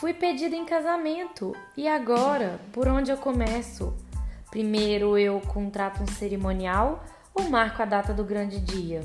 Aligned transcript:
Fui 0.00 0.14
pedida 0.14 0.56
em 0.56 0.64
casamento 0.64 1.54
e 1.76 1.86
agora, 1.86 2.58
por 2.72 2.88
onde 2.88 3.10
eu 3.10 3.18
começo? 3.18 3.94
Primeiro 4.50 5.18
eu 5.18 5.38
contrato 5.42 6.02
um 6.02 6.06
cerimonial 6.06 7.04
ou 7.34 7.50
marco 7.50 7.82
a 7.82 7.84
data 7.84 8.14
do 8.14 8.24
grande 8.24 8.58
dia? 8.60 9.02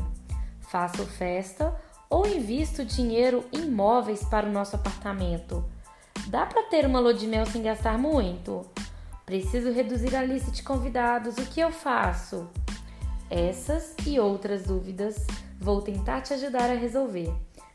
Faço 0.61 1.05
festa 1.05 1.75
ou 2.09 2.25
invisto 2.25 2.85
dinheiro 2.85 3.43
em 3.51 3.69
móveis 3.69 4.23
para 4.23 4.47
o 4.47 4.51
nosso 4.53 4.77
apartamento? 4.77 5.65
Dá 6.27 6.45
para 6.45 6.63
ter 6.63 6.85
uma 6.85 7.01
lua 7.01 7.13
de 7.13 7.27
mel 7.27 7.45
sem 7.45 7.61
gastar 7.61 7.97
muito? 7.97 8.65
Preciso 9.25 9.73
reduzir 9.73 10.15
a 10.15 10.23
lista 10.23 10.49
de 10.49 10.63
convidados, 10.63 11.35
o 11.37 11.45
que 11.47 11.59
eu 11.59 11.71
faço? 11.71 12.47
Essas 13.29 13.93
e 14.07 14.17
outras 14.17 14.63
dúvidas 14.63 15.27
vou 15.59 15.81
tentar 15.81 16.21
te 16.21 16.33
ajudar 16.33 16.69
a 16.69 16.75
resolver. 16.75 17.33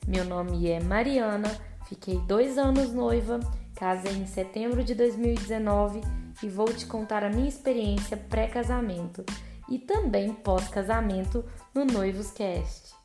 Meu 0.08 0.24
nome 0.24 0.70
é 0.70 0.82
Mariana, 0.82 1.50
fiquei 1.90 2.18
dois 2.20 2.56
anos 2.56 2.92
noiva, 2.92 3.40
casei 3.74 4.12
em 4.12 4.24
setembro 4.24 4.84
de 4.84 4.94
2019 4.94 6.00
e 6.40 6.48
vou 6.48 6.72
te 6.72 6.86
contar 6.86 7.24
a 7.24 7.28
minha 7.28 7.48
experiência 7.48 8.16
pré-casamento 8.16 9.24
e 9.68 9.76
também 9.76 10.32
pós-casamento 10.32 11.44
no 11.74 11.84
Noivos 11.84 12.30
Cast. 12.30 12.99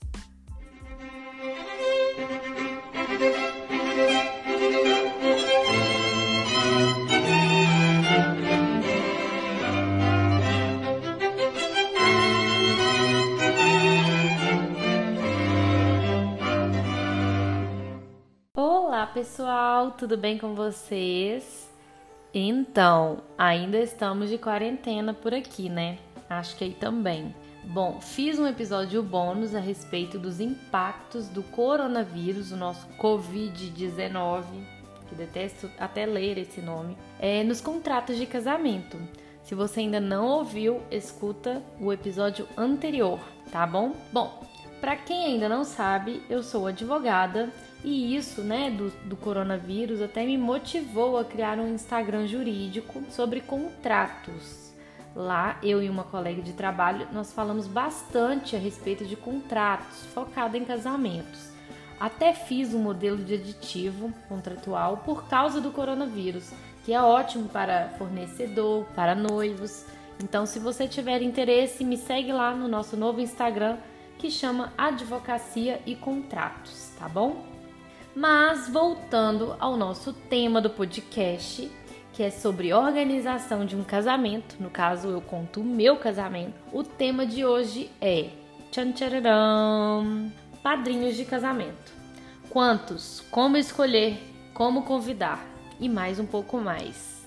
Pessoal, 19.16 19.92
tudo 19.92 20.18
bem 20.18 20.38
com 20.38 20.54
vocês? 20.56 21.72
Então, 22.34 23.20
ainda 23.38 23.78
estamos 23.78 24.30
de 24.30 24.38
quarentena 24.38 25.14
por 25.14 25.34
aqui, 25.34 25.70
né? 25.70 26.00
Acho 26.30 26.58
que 26.58 26.66
aí 26.66 26.74
também. 26.74 27.34
Bom, 27.64 28.02
fiz 28.02 28.38
um 28.38 28.46
episódio 28.46 29.02
bônus 29.02 29.56
a 29.56 29.60
respeito 29.62 30.20
dos 30.20 30.42
impactos 30.42 31.30
do 31.30 31.42
coronavírus, 31.44 32.52
o 32.52 32.58
nosso 32.58 32.86
Covid-19, 33.00 34.44
que 35.08 35.16
detesto 35.16 35.72
até 35.80 36.06
ler 36.06 36.38
esse 36.38 36.60
nome, 36.60 36.98
é, 37.18 37.42
nos 37.42 37.62
contratos 37.62 38.18
de 38.18 38.26
casamento. 38.26 39.00
Se 39.44 39.56
você 39.56 39.80
ainda 39.80 40.02
não 40.02 40.28
ouviu, 40.28 40.82
escuta 40.92 41.64
o 41.80 41.94
episódio 41.94 42.46
anterior, 42.58 43.22
tá 43.50 43.66
bom? 43.66 43.94
Bom, 44.12 44.44
para 44.82 44.98
quem 44.98 45.26
ainda 45.26 45.48
não 45.48 45.64
sabe, 45.64 46.22
eu 46.30 46.44
sou 46.44 46.68
advogada 46.68 47.50
e 47.86 48.16
isso, 48.16 48.42
né, 48.42 48.70
do, 48.72 48.90
do 49.08 49.16
coronavírus 49.16 50.02
até 50.02 50.26
me 50.26 50.38
motivou 50.38 51.18
a 51.18 51.24
criar 51.24 51.60
um 51.60 51.74
Instagram 51.74 52.28
jurídico 52.28 53.04
sobre 53.10 53.40
contratos 53.40 54.66
Lá, 55.16 55.58
eu 55.64 55.82
e 55.82 55.90
uma 55.90 56.04
colega 56.04 56.42
de 56.42 56.52
trabalho, 56.52 57.08
nós 57.14 57.32
falamos 57.32 57.68
bastante 57.68 58.54
a 58.54 58.60
respeito 58.60 59.06
de 59.06 59.16
contratos, 59.16 60.06
focado 60.14 60.58
em 60.58 60.66
casamentos. 60.66 61.52
Até 61.98 62.34
fiz 62.34 62.74
um 62.74 62.80
modelo 62.80 63.24
de 63.24 63.36
aditivo 63.36 64.14
contratual 64.28 64.98
por 65.06 65.30
causa 65.30 65.62
do 65.62 65.72
coronavírus, 65.72 66.52
que 66.84 66.92
é 66.92 67.02
ótimo 67.02 67.48
para 67.48 67.94
fornecedor, 67.98 68.86
para 68.94 69.16
noivos. 69.16 69.86
Então, 70.22 70.46
se 70.46 70.60
você 70.60 70.86
tiver 70.86 71.22
interesse, 71.22 71.86
me 71.86 71.96
segue 71.96 72.34
lá 72.34 72.54
no 72.54 72.68
nosso 72.68 72.98
novo 72.98 73.22
Instagram 73.22 73.78
que 74.18 74.30
chama 74.30 74.74
Advocacia 74.78 75.82
e 75.86 75.96
Contratos, 75.96 76.92
tá 77.00 77.08
bom? 77.08 77.55
Mas 78.16 78.70
voltando 78.70 79.58
ao 79.60 79.76
nosso 79.76 80.14
tema 80.14 80.62
do 80.62 80.70
podcast, 80.70 81.70
que 82.14 82.24
é 82.24 82.32
sobre 82.32 82.74
organização 82.74 83.66
de 83.66 83.76
um 83.76 83.84
casamento. 83.84 84.56
No 84.58 84.70
caso, 84.70 85.10
eu 85.10 85.20
conto 85.20 85.60
o 85.60 85.66
meu 85.66 85.98
casamento. 85.98 86.54
O 86.72 86.82
tema 86.82 87.26
de 87.26 87.46
hoje 87.46 87.92
é 88.00 88.30
tchan 88.72 88.94
padrinhos 90.64 91.18
de 91.18 91.26
casamento. 91.26 91.94
Quantos? 92.50 93.22
Como 93.30 93.58
escolher? 93.58 94.18
Como 94.54 94.84
convidar? 94.84 95.46
E 95.78 95.90
mais 95.90 96.18
um 96.18 96.26
pouco 96.26 96.58
mais. 96.58 97.22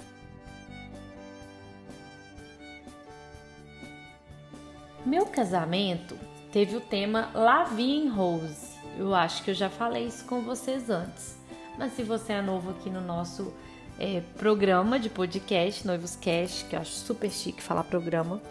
Meu 5.04 5.26
casamento 5.26 6.18
teve 6.50 6.76
o 6.76 6.80
tema 6.80 7.30
Lavie 7.34 8.08
Rose. 8.08 8.67
Eu 8.98 9.14
acho 9.14 9.44
que 9.44 9.52
eu 9.52 9.54
já 9.54 9.70
falei 9.70 10.06
isso 10.06 10.24
com 10.24 10.40
vocês 10.40 10.90
antes. 10.90 11.38
Mas 11.78 11.92
se 11.92 12.02
você 12.02 12.32
é 12.32 12.42
novo 12.42 12.70
aqui 12.70 12.90
no 12.90 13.00
nosso 13.00 13.54
é, 13.96 14.20
programa 14.36 14.98
de 14.98 15.08
podcast, 15.08 15.86
Noivos 15.86 16.16
Cast, 16.16 16.64
que 16.64 16.74
eu 16.74 16.80
acho 16.80 16.90
super 16.90 17.30
chique 17.30 17.62
falar 17.62 17.84
programa. 17.84 18.42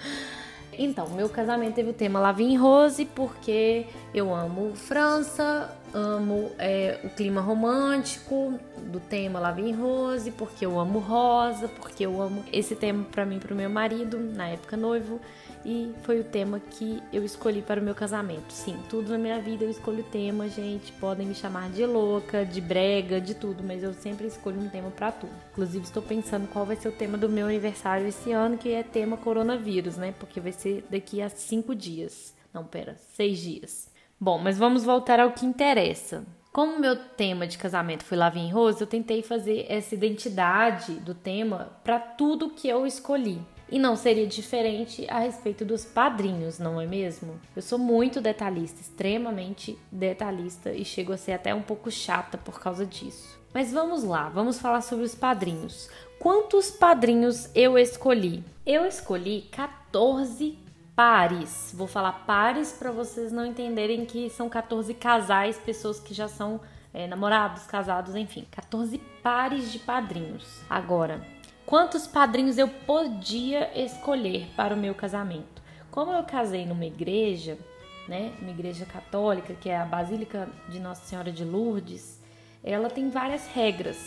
então, 0.72 1.10
meu 1.10 1.28
casamento 1.28 1.74
teve 1.74 1.90
o 1.90 1.92
tema 1.92 2.18
Lavin 2.18 2.56
Rose, 2.56 3.04
porque 3.04 3.84
eu 4.14 4.34
amo 4.34 4.74
França, 4.74 5.70
amo 5.94 6.50
é, 6.58 7.00
o 7.04 7.10
clima 7.10 7.40
romântico 7.40 8.58
do 8.90 9.00
tema 9.00 9.38
Lavin 9.38 9.72
Rose, 9.72 10.30
porque 10.30 10.64
eu 10.64 10.78
amo 10.78 10.98
rosa, 10.98 11.68
porque 11.68 12.04
eu 12.04 12.20
amo 12.20 12.44
esse 12.52 12.74
tema 12.74 13.04
para 13.04 13.24
mim, 13.24 13.38
para 13.38 13.52
o 13.52 13.56
meu 13.56 13.70
marido, 13.70 14.18
na 14.18 14.48
época 14.48 14.76
noivo 14.76 15.20
e 15.64 15.92
foi 16.02 16.20
o 16.20 16.24
tema 16.24 16.58
que 16.58 17.02
eu 17.12 17.24
escolhi 17.24 17.62
para 17.62 17.80
o 17.80 17.84
meu 17.84 17.94
casamento. 17.94 18.52
Sim, 18.52 18.76
tudo 18.88 19.12
na 19.12 19.18
minha 19.18 19.40
vida 19.40 19.64
eu 19.64 19.70
escolho 19.70 20.02
tema, 20.04 20.48
gente. 20.48 20.92
Podem 20.92 21.26
me 21.26 21.34
chamar 21.34 21.70
de 21.70 21.84
louca, 21.86 22.44
de 22.44 22.60
brega, 22.60 23.20
de 23.20 23.34
tudo, 23.34 23.62
mas 23.62 23.82
eu 23.82 23.92
sempre 23.94 24.26
escolho 24.26 24.60
um 24.60 24.68
tema 24.68 24.90
para 24.90 25.12
tudo. 25.12 25.32
Inclusive, 25.52 25.84
estou 25.84 26.02
pensando 26.02 26.48
qual 26.48 26.66
vai 26.66 26.76
ser 26.76 26.88
o 26.88 26.92
tema 26.92 27.16
do 27.16 27.28
meu 27.28 27.46
aniversário 27.46 28.06
esse 28.06 28.32
ano, 28.32 28.58
que 28.58 28.72
é 28.72 28.82
tema 28.82 29.16
coronavírus, 29.16 29.96
né? 29.96 30.12
Porque 30.18 30.40
vai 30.40 30.52
ser 30.52 30.84
daqui 30.90 31.22
a 31.22 31.28
cinco 31.28 31.74
dias. 31.74 32.34
Não, 32.52 32.64
pera, 32.64 32.96
seis 33.14 33.38
dias. 33.38 33.91
Bom, 34.22 34.38
mas 34.38 34.56
vamos 34.56 34.84
voltar 34.84 35.18
ao 35.18 35.32
que 35.32 35.44
interessa. 35.44 36.24
Como 36.52 36.78
meu 36.78 36.94
tema 36.94 37.44
de 37.44 37.58
casamento 37.58 38.04
foi 38.04 38.16
Lavin 38.16 38.52
Rose, 38.52 38.80
eu 38.80 38.86
tentei 38.86 39.20
fazer 39.20 39.66
essa 39.68 39.96
identidade 39.96 40.92
do 41.00 41.12
tema 41.12 41.72
para 41.82 41.98
tudo 41.98 42.50
que 42.50 42.68
eu 42.68 42.86
escolhi. 42.86 43.42
E 43.68 43.80
não 43.80 43.96
seria 43.96 44.24
diferente 44.24 45.04
a 45.10 45.18
respeito 45.18 45.64
dos 45.64 45.84
padrinhos, 45.84 46.60
não 46.60 46.80
é 46.80 46.86
mesmo? 46.86 47.40
Eu 47.56 47.62
sou 47.62 47.80
muito 47.80 48.20
detalhista, 48.20 48.80
extremamente 48.80 49.76
detalhista 49.90 50.72
e 50.72 50.84
chego 50.84 51.12
a 51.12 51.16
ser 51.16 51.32
até 51.32 51.52
um 51.52 51.62
pouco 51.62 51.90
chata 51.90 52.38
por 52.38 52.60
causa 52.60 52.86
disso. 52.86 53.36
Mas 53.52 53.72
vamos 53.72 54.04
lá, 54.04 54.28
vamos 54.28 54.60
falar 54.60 54.82
sobre 54.82 55.04
os 55.04 55.16
padrinhos. 55.16 55.90
Quantos 56.20 56.70
padrinhos 56.70 57.50
eu 57.56 57.76
escolhi? 57.76 58.44
Eu 58.64 58.86
escolhi 58.86 59.48
14 59.50 60.61
pares. 61.02 61.74
Vou 61.76 61.88
falar 61.88 62.12
pares 62.28 62.70
para 62.70 62.92
vocês 62.92 63.32
não 63.32 63.44
entenderem 63.44 64.06
que 64.06 64.30
são 64.30 64.48
14 64.48 64.94
casais, 64.94 65.58
pessoas 65.58 65.98
que 65.98 66.14
já 66.14 66.28
são 66.28 66.60
é, 66.94 67.08
namorados, 67.08 67.64
casados, 67.64 68.14
enfim. 68.14 68.46
14 68.52 68.98
pares 69.20 69.72
de 69.72 69.80
padrinhos. 69.80 70.60
Agora, 70.70 71.20
quantos 71.66 72.06
padrinhos 72.06 72.56
eu 72.56 72.68
podia 72.68 73.76
escolher 73.76 74.46
para 74.54 74.74
o 74.74 74.76
meu 74.76 74.94
casamento. 74.94 75.60
Como 75.90 76.12
eu 76.12 76.22
casei 76.22 76.64
numa 76.64 76.86
igreja, 76.86 77.58
né, 78.06 78.32
uma 78.40 78.52
igreja 78.52 78.86
católica, 78.86 79.54
que 79.54 79.68
é 79.68 79.76
a 79.76 79.84
Basílica 79.84 80.48
de 80.68 80.78
Nossa 80.78 81.04
Senhora 81.04 81.32
de 81.32 81.44
Lourdes, 81.44 82.22
ela 82.62 82.88
tem 82.88 83.10
várias 83.10 83.48
regras. 83.48 83.98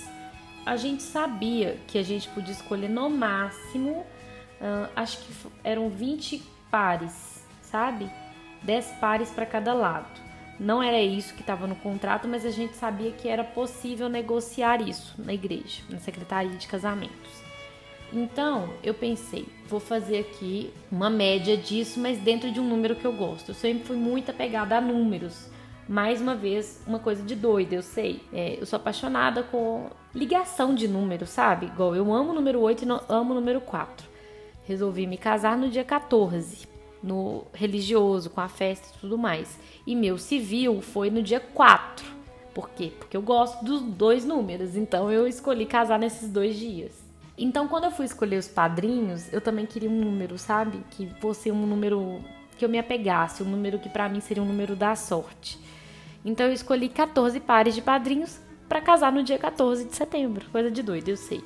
A 0.66 0.78
gente 0.78 1.04
sabia 1.04 1.78
que 1.88 1.98
a 1.98 2.04
gente 2.04 2.30
podia 2.30 2.54
escolher 2.54 2.90
no 2.90 3.10
máximo, 3.10 4.06
uh, 4.62 4.90
acho 4.96 5.18
que 5.18 5.34
eram 5.62 5.90
20 5.90 6.55
pares, 6.70 7.46
sabe? 7.62 8.10
10 8.64 8.94
pares 9.00 9.30
para 9.30 9.46
cada 9.46 9.74
lado. 9.74 10.26
Não 10.60 10.82
era 10.82 11.02
isso 11.02 11.34
que 11.34 11.42
estava 11.42 11.68
no 11.68 11.76
contrato, 11.76 12.28
mas 12.28 12.46
a 12.46 12.50
gente 12.50 12.76
sabia 12.76 13.12
que 13.12 13.28
era 13.28 13.44
possível 13.44 14.08
negociar 14.08 14.82
isso 14.82 15.14
na 15.18 15.34
igreja, 15.34 15.82
na 15.90 16.00
secretaria 16.00 16.58
de 16.58 16.68
casamentos. 16.68 17.44
Então, 18.14 18.70
eu 18.82 18.94
pensei, 18.94 19.46
vou 19.68 19.80
fazer 19.80 20.20
aqui 20.20 20.72
uma 20.90 21.10
média 21.10 21.58
disso, 21.58 22.00
mas 22.00 22.18
dentro 22.20 22.52
de 22.52 22.60
um 22.60 22.68
número 22.68 22.96
que 22.96 23.06
eu 23.06 23.12
gosto. 23.12 23.50
Eu 23.50 23.56
sempre 23.56 23.86
fui 23.86 23.98
muito 23.98 24.32
apegada 24.32 24.78
a 24.78 24.82
números. 24.82 25.50
Mais 25.88 26.22
uma 26.22 26.34
vez, 26.34 26.82
uma 26.88 27.00
coisa 27.00 27.22
de 27.22 27.36
doida, 27.36 27.76
eu 27.76 27.82
sei. 27.82 28.24
É, 28.32 28.58
eu 28.60 28.66
sou 28.66 28.78
apaixonada 28.78 29.44
com 29.44 29.90
ligação 30.14 30.74
de 30.74 30.88
números, 30.88 31.30
sabe? 31.30 31.66
Igual 31.66 31.96
eu 31.96 32.14
amo 32.14 32.32
o 32.32 32.34
número 32.34 32.62
8 32.62 32.84
e 32.84 32.86
não 32.86 33.02
amo 33.10 33.34
o 33.34 33.36
número 33.36 33.60
4. 33.60 34.15
Resolvi 34.66 35.06
me 35.06 35.18
casar 35.18 35.58
no 35.58 35.70
dia 35.70 35.84
14, 35.84 36.68
no 37.02 37.46
religioso, 37.54 38.30
com 38.30 38.42
a 38.42 38.48
festa 38.48 38.88
e 38.90 39.00
tudo 39.00 39.18
mais. 39.18 39.60
E 39.86 39.96
meu 39.96 40.18
civil 40.18 40.82
foi 40.82 41.10
no 41.10 41.22
dia 41.22 41.40
4. 41.40 42.06
Por 42.54 42.70
quê? 42.70 42.92
Porque 42.98 43.16
eu 43.16 43.22
gosto 43.22 43.64
dos 43.64 43.82
dois 43.82 44.26
números, 44.26 44.76
então 44.76 45.12
eu 45.12 45.28
escolhi 45.28 45.66
casar 45.66 46.00
nesses 46.00 46.30
dois 46.30 46.56
dias. 46.56 46.94
Então, 47.38 47.68
quando 47.68 47.84
eu 47.84 47.92
fui 47.92 48.06
escolher 48.06 48.38
os 48.38 48.48
padrinhos, 48.48 49.32
eu 49.34 49.42
também 49.42 49.66
queria 49.66 49.90
um 49.90 50.00
número, 50.00 50.38
sabe? 50.38 50.82
Que 50.92 51.06
fosse 51.20 51.52
um 51.52 51.66
número 51.66 52.22
que 52.58 52.64
eu 52.64 52.70
me 52.70 52.80
apegasse, 52.80 53.44
um 53.44 53.50
número 53.50 53.78
que 53.78 53.90
para 53.90 54.08
mim 54.08 54.22
seria 54.22 54.42
um 54.42 54.46
número 54.46 54.74
da 54.74 54.96
sorte. 54.96 55.60
Então, 56.24 56.48
eu 56.48 56.54
escolhi 56.54 56.88
14 56.88 57.40
pares 57.42 57.76
de 57.76 57.82
padrinhos 57.82 58.40
para 58.70 58.80
casar 58.80 59.12
no 59.12 59.22
dia 59.22 59.38
14 59.38 59.84
de 59.84 59.96
setembro. 59.96 60.50
Coisa 60.50 60.72
de 60.72 60.82
doido, 60.82 61.10
eu 61.10 61.18
sei. 61.18 61.44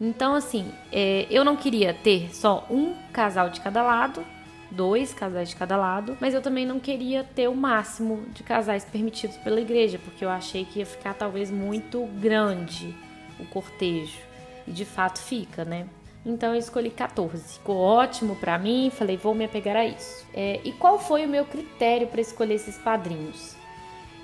Então, 0.00 0.34
assim, 0.34 0.72
é, 0.90 1.26
eu 1.30 1.44
não 1.44 1.56
queria 1.56 1.92
ter 1.92 2.34
só 2.34 2.66
um 2.70 2.94
casal 3.12 3.50
de 3.50 3.60
cada 3.60 3.82
lado, 3.82 4.24
dois 4.70 5.12
casais 5.12 5.50
de 5.50 5.56
cada 5.56 5.76
lado, 5.76 6.16
mas 6.18 6.32
eu 6.32 6.40
também 6.40 6.64
não 6.64 6.80
queria 6.80 7.22
ter 7.22 7.48
o 7.48 7.54
máximo 7.54 8.24
de 8.32 8.42
casais 8.42 8.82
permitidos 8.82 9.36
pela 9.36 9.60
igreja, 9.60 10.00
porque 10.02 10.24
eu 10.24 10.30
achei 10.30 10.64
que 10.64 10.78
ia 10.78 10.86
ficar 10.86 11.12
talvez 11.12 11.50
muito 11.50 12.06
grande 12.18 12.94
o 13.38 13.44
cortejo. 13.44 14.18
E 14.66 14.70
de 14.70 14.86
fato 14.86 15.18
fica, 15.18 15.64
né? 15.64 15.86
Então 16.24 16.54
eu 16.54 16.58
escolhi 16.58 16.90
14. 16.90 17.54
Ficou 17.58 17.76
ótimo 17.76 18.36
para 18.36 18.58
mim, 18.58 18.90
falei, 18.90 19.16
vou 19.16 19.34
me 19.34 19.44
apegar 19.44 19.76
a 19.76 19.84
isso. 19.84 20.26
É, 20.32 20.60
e 20.64 20.72
qual 20.72 20.98
foi 20.98 21.26
o 21.26 21.28
meu 21.28 21.44
critério 21.44 22.06
para 22.06 22.20
escolher 22.20 22.54
esses 22.54 22.78
padrinhos? 22.78 23.59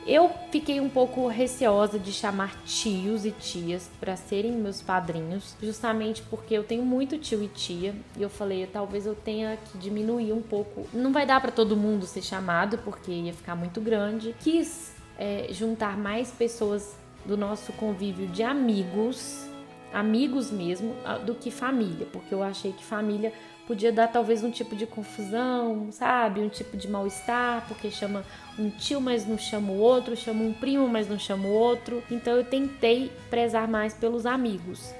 Eu 0.06 0.31
fiquei 0.53 0.81
um 0.81 0.88
pouco 0.88 1.26
receosa 1.26 1.99
de 1.99 2.12
chamar 2.12 2.62
tios 2.64 3.26
e 3.26 3.32
tias 3.32 3.91
para 3.99 4.14
serem 4.14 4.53
meus 4.53 4.81
padrinhos, 4.81 5.56
justamente 5.61 6.23
porque 6.23 6.55
eu 6.55 6.62
tenho 6.62 6.85
muito 6.85 7.19
tio 7.19 7.43
e 7.43 7.49
tia, 7.49 7.93
e 8.17 8.23
eu 8.23 8.31
falei, 8.31 8.64
talvez 8.67 9.05
eu 9.05 9.17
tenha 9.17 9.56
que 9.56 9.76
diminuir 9.76 10.32
um 10.32 10.41
pouco. 10.41 10.87
Não 10.93 11.12
vai 11.12 11.26
dar 11.26 11.41
para 11.41 11.50
todo 11.50 11.76
mundo 11.76 12.06
ser 12.06 12.23
chamado, 12.23 12.79
porque 12.79 13.11
ia 13.11 13.32
ficar 13.32 13.56
muito 13.56 13.81
grande. 13.81 14.32
Quis 14.38 14.94
é, 15.19 15.49
juntar 15.50 15.99
mais 15.99 16.31
pessoas 16.31 16.94
do 17.25 17.37
nosso 17.37 17.73
convívio 17.73 18.29
de 18.29 18.44
amigos 18.44 19.46
amigos 19.93 20.50
mesmo, 20.50 20.94
do 21.25 21.35
que 21.35 21.50
família, 21.50 22.06
porque 22.12 22.35
eu 22.35 22.43
achei 22.43 22.73
que 22.73 22.85
família 22.85 23.33
podia 23.67 23.91
dar 23.91 24.06
talvez 24.06 24.44
um 24.44 24.50
tipo 24.50 24.77
de 24.77 24.87
confusão, 24.87 25.88
sabe? 25.91 26.41
Um 26.41 26.49
tipo 26.49 26.77
de 26.77 26.88
mal-estar, 26.88 27.65
porque 27.67 27.91
chama 27.91 28.25
um 28.59 28.71
tio, 28.71 29.00
mas 29.00 29.27
não 29.27 29.37
chama 29.37 29.73
o 29.73 29.79
outro, 29.79 30.17
chama 30.17 30.44
um 30.44 30.53
primo, 30.53 30.87
mas 30.88 31.09
não 31.09 31.19
chama 31.19 31.49
o 31.49 31.53
outro. 31.53 32.03
Então 32.11 32.35
eu 32.37 32.44
tentei 32.44 33.11
prezar 33.29 33.67
mais 33.67 33.93
pelos 33.93 34.25
amigos, 34.25 34.94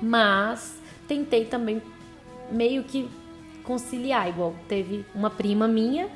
mas 0.00 0.80
tentei 1.08 1.44
também 1.44 1.82
meio 2.50 2.84
que 2.84 3.08
conciliar, 3.64 4.28
igual 4.28 4.54
teve 4.68 5.04
uma 5.12 5.28
prima 5.30 5.66
minha 5.66 6.08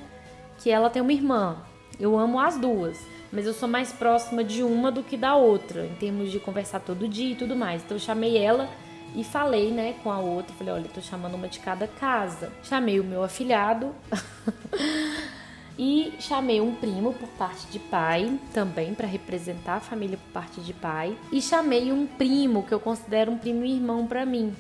que 0.59 0.71
ela 0.71 0.89
tem 0.89 1.03
uma 1.03 1.13
irmã. 1.13 1.57
Eu 1.99 2.17
amo 2.17 2.39
as 2.39 2.57
duas 2.57 2.99
mas 3.33 3.47
eu 3.47 3.53
sou 3.53 3.69
mais 3.69 3.93
próxima 3.93 4.43
de 4.43 4.63
uma 4.63 4.91
do 4.91 5.03
que 5.03 5.17
da 5.17 5.37
outra, 5.37 5.87
em 5.87 5.95
termos 5.95 6.31
de 6.31 6.41
conversar 6.41 6.81
todo 6.81 7.09
dia 7.09 7.33
e 7.33 7.37
tudo 7.37 7.55
mais. 7.55 7.83
Então 7.83 7.97
eu 7.97 8.01
chamei 8.01 8.37
ela 8.37 8.69
e 9.15 9.25
falei, 9.25 9.71
né, 9.71 9.95
com 10.03 10.11
a 10.11 10.19
outra, 10.19 10.55
falei, 10.55 10.75
olha, 10.75 10.91
tô 10.93 11.01
chamando 11.01 11.35
uma 11.35 11.49
de 11.49 11.61
cada 11.61 11.87
casa. 11.87 12.53
Chamei 12.63 13.01
o 13.01 13.05
meu 13.05 13.23
afilhado 13.23 13.95
e 15.79 16.13
chamei 16.21 16.61
um 16.61 16.75
primo 16.75 17.13
por 17.15 17.29
parte 17.31 17.67
de 17.69 17.79
pai, 17.79 18.39
também 18.53 18.95
para 18.95 19.07
representar 19.07 19.77
a 19.77 19.81
família 19.81 20.19
por 20.19 20.33
parte 20.33 20.61
de 20.61 20.73
pai, 20.73 21.17
e 21.33 21.41
chamei 21.41 21.93
um 21.93 22.07
primo 22.07 22.65
que 22.65 22.73
eu 22.73 22.81
considero 22.81 23.33
um 23.33 23.39
primo 23.39 23.65
irmão 23.65 24.07
para 24.07 24.27
mim, 24.27 24.55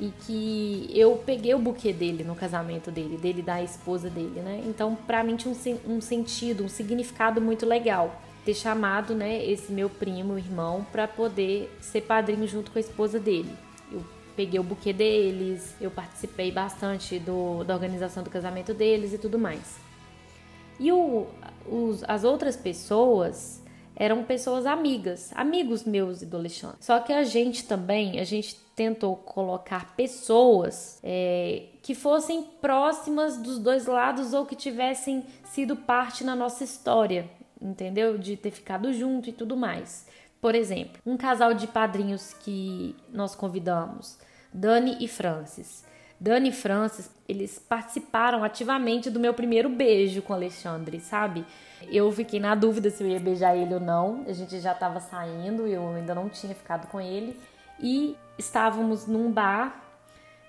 e 0.00 0.12
que 0.26 0.90
eu 0.92 1.16
peguei 1.24 1.54
o 1.54 1.58
buquê 1.58 1.92
dele 1.92 2.22
no 2.22 2.34
casamento 2.34 2.90
dele, 2.90 3.16
dele 3.16 3.42
da 3.42 3.62
esposa 3.62 4.10
dele, 4.10 4.40
né? 4.40 4.62
Então, 4.66 4.94
para 4.94 5.22
mim 5.24 5.36
tinha 5.36 5.52
um, 5.52 5.96
um, 5.96 6.00
sentido, 6.00 6.64
um 6.64 6.68
significado 6.68 7.40
muito 7.40 7.64
legal 7.64 8.20
ter 8.44 8.54
chamado, 8.54 9.12
né, 9.12 9.44
esse 9.44 9.72
meu 9.72 9.90
primo, 9.90 10.38
irmão, 10.38 10.86
para 10.92 11.08
poder 11.08 11.68
ser 11.80 12.02
padrinho 12.02 12.46
junto 12.46 12.70
com 12.70 12.78
a 12.78 12.80
esposa 12.80 13.18
dele. 13.18 13.52
Eu 13.90 14.04
peguei 14.36 14.60
o 14.60 14.62
buquê 14.62 14.92
deles, 14.92 15.74
eu 15.80 15.90
participei 15.90 16.52
bastante 16.52 17.18
do, 17.18 17.64
da 17.64 17.74
organização 17.74 18.22
do 18.22 18.30
casamento 18.30 18.72
deles 18.72 19.12
e 19.12 19.18
tudo 19.18 19.36
mais. 19.36 19.76
E 20.78 20.92
o, 20.92 21.26
os, 21.66 22.04
as 22.06 22.22
outras 22.22 22.56
pessoas 22.56 23.60
eram 23.96 24.22
pessoas 24.22 24.66
amigas, 24.66 25.32
amigos 25.34 25.82
meus 25.82 26.22
e 26.22 26.26
do 26.26 26.36
Alexandre. 26.36 26.76
Só 26.80 27.00
que 27.00 27.12
a 27.12 27.24
gente 27.24 27.64
também, 27.64 28.20
a 28.20 28.24
gente 28.24 28.56
tentou 28.76 29.16
colocar 29.16 29.96
pessoas 29.96 31.00
é, 31.02 31.64
que 31.82 31.94
fossem 31.94 32.42
próximas 32.60 33.38
dos 33.38 33.58
dois 33.58 33.86
lados 33.86 34.34
ou 34.34 34.44
que 34.44 34.54
tivessem 34.54 35.24
sido 35.44 35.74
parte 35.74 36.22
na 36.22 36.36
nossa 36.36 36.62
história, 36.62 37.28
entendeu? 37.60 38.18
De 38.18 38.36
ter 38.36 38.50
ficado 38.50 38.92
junto 38.92 39.30
e 39.30 39.32
tudo 39.32 39.56
mais. 39.56 40.06
Por 40.42 40.54
exemplo, 40.54 41.00
um 41.06 41.16
casal 41.16 41.54
de 41.54 41.66
padrinhos 41.66 42.34
que 42.34 42.94
nós 43.10 43.34
convidamos, 43.34 44.18
Dani 44.52 44.98
e 45.00 45.08
Francis. 45.08 45.86
Dani 46.20 46.50
e 46.50 46.52
Francis, 46.52 47.10
eles 47.26 47.58
participaram 47.58 48.44
ativamente 48.44 49.10
do 49.10 49.18
meu 49.18 49.32
primeiro 49.32 49.70
beijo 49.70 50.20
com 50.20 50.34
Alexandre, 50.34 51.00
sabe? 51.00 51.44
Eu 51.90 52.10
fiquei 52.12 52.40
na 52.40 52.54
dúvida 52.54 52.90
se 52.90 53.02
eu 53.02 53.08
ia 53.08 53.20
beijar 53.20 53.56
ele 53.56 53.72
ou 53.72 53.80
não. 53.80 54.24
A 54.26 54.32
gente 54.32 54.60
já 54.60 54.72
estava 54.72 55.00
saindo, 55.00 55.66
eu 55.66 55.88
ainda 55.94 56.14
não 56.14 56.28
tinha 56.28 56.54
ficado 56.54 56.88
com 56.88 57.00
ele. 57.00 57.38
E 57.80 58.16
estávamos 58.38 59.06
num 59.06 59.30
bar 59.30 59.86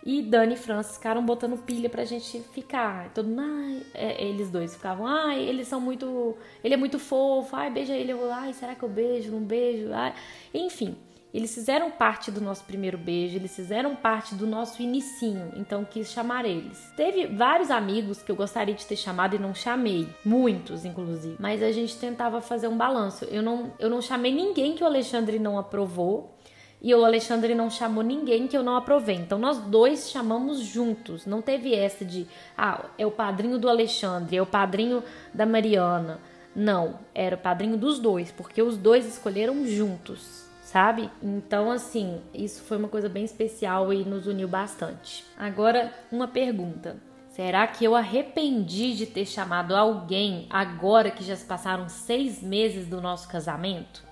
e 0.07 0.21
Dani 0.21 0.53
e 0.53 0.57
Francis 0.57 0.95
ficaram 0.95 1.25
botando 1.25 1.57
pilha 1.57 1.89
pra 1.89 2.05
gente 2.05 2.39
ficar. 2.53 3.09
Todo 3.13 3.29
ai, 3.37 3.83
é, 3.93 4.23
eles 4.23 4.49
dois 4.49 4.73
ficavam, 4.73 5.05
ai, 5.05 5.41
eles 5.41 5.67
são 5.67 5.81
muito. 5.81 6.37
Ele 6.63 6.73
é 6.73 6.77
muito 6.77 6.97
fofo, 6.97 7.55
ai, 7.55 7.69
beija 7.69 7.93
ele. 7.93 8.13
Eu, 8.13 8.31
ai, 8.31 8.53
será 8.53 8.73
que 8.73 8.83
eu 8.83 8.89
beijo? 8.89 9.31
Não 9.31 9.41
beijo? 9.41 9.91
Ai. 9.91 10.13
Enfim, 10.53 10.95
eles 11.33 11.53
fizeram 11.53 11.91
parte 11.91 12.31
do 12.31 12.39
nosso 12.39 12.63
primeiro 12.63 12.97
beijo, 12.97 13.35
eles 13.35 13.55
fizeram 13.55 13.95
parte 13.95 14.33
do 14.33 14.47
nosso 14.47 14.81
inicinho, 14.81 15.51
então 15.57 15.83
quis 15.83 16.09
chamar 16.09 16.45
eles. 16.45 16.91
Teve 16.95 17.27
vários 17.27 17.69
amigos 17.69 18.23
que 18.23 18.31
eu 18.31 18.35
gostaria 18.35 18.73
de 18.73 18.85
ter 18.85 18.95
chamado 18.95 19.35
e 19.35 19.39
não 19.39 19.53
chamei, 19.53 20.07
muitos 20.23 20.85
inclusive, 20.85 21.35
mas 21.37 21.61
a 21.61 21.71
gente 21.71 21.97
tentava 21.97 22.39
fazer 22.39 22.67
um 22.67 22.77
balanço. 22.77 23.25
Eu 23.25 23.43
não, 23.43 23.73
eu 23.77 23.89
não 23.89 24.01
chamei 24.01 24.33
ninguém 24.33 24.73
que 24.73 24.83
o 24.83 24.87
Alexandre 24.87 25.37
não 25.37 25.59
aprovou. 25.59 26.36
E 26.81 26.93
o 26.93 27.03
Alexandre 27.03 27.55
não 27.55 27.69
chamou 27.69 28.03
ninguém 28.03 28.47
que 28.47 28.55
eu 28.55 28.63
não 28.63 28.75
aprovei. 28.75 29.15
Então 29.15 29.39
nós 29.39 29.57
dois 29.57 30.09
chamamos 30.09 30.59
juntos. 30.59 31.25
Não 31.25 31.41
teve 31.41 31.73
essa 31.73 32.05
de, 32.05 32.27
ah, 32.57 32.85
é 32.97 33.05
o 33.05 33.11
padrinho 33.11 33.57
do 33.57 33.69
Alexandre, 33.69 34.37
é 34.37 34.41
o 34.41 34.45
padrinho 34.45 35.03
da 35.33 35.45
Mariana. 35.45 36.19
Não, 36.55 36.99
era 37.13 37.35
o 37.35 37.39
padrinho 37.39 37.77
dos 37.77 37.99
dois, 37.99 38.31
porque 38.31 38.61
os 38.61 38.77
dois 38.77 39.05
escolheram 39.05 39.65
juntos 39.65 40.47
sabe? 40.67 41.09
Então, 41.23 41.71
assim, 41.71 42.21
isso 42.33 42.61
foi 42.63 42.75
uma 42.75 42.89
coisa 42.89 43.07
bem 43.07 43.23
especial 43.23 43.93
e 43.93 44.03
nos 44.03 44.27
uniu 44.27 44.49
bastante. 44.49 45.23
Agora, 45.37 45.93
uma 46.11 46.27
pergunta. 46.27 46.97
Será 47.29 47.65
que 47.67 47.85
eu 47.85 47.95
arrependi 47.95 48.93
de 48.93 49.05
ter 49.05 49.25
chamado 49.25 49.73
alguém 49.75 50.45
agora 50.49 51.09
que 51.09 51.23
já 51.23 51.35
se 51.37 51.45
passaram 51.45 51.87
seis 51.87 52.41
meses 52.41 52.85
do 52.85 52.99
nosso 52.99 53.29
casamento? 53.29 54.03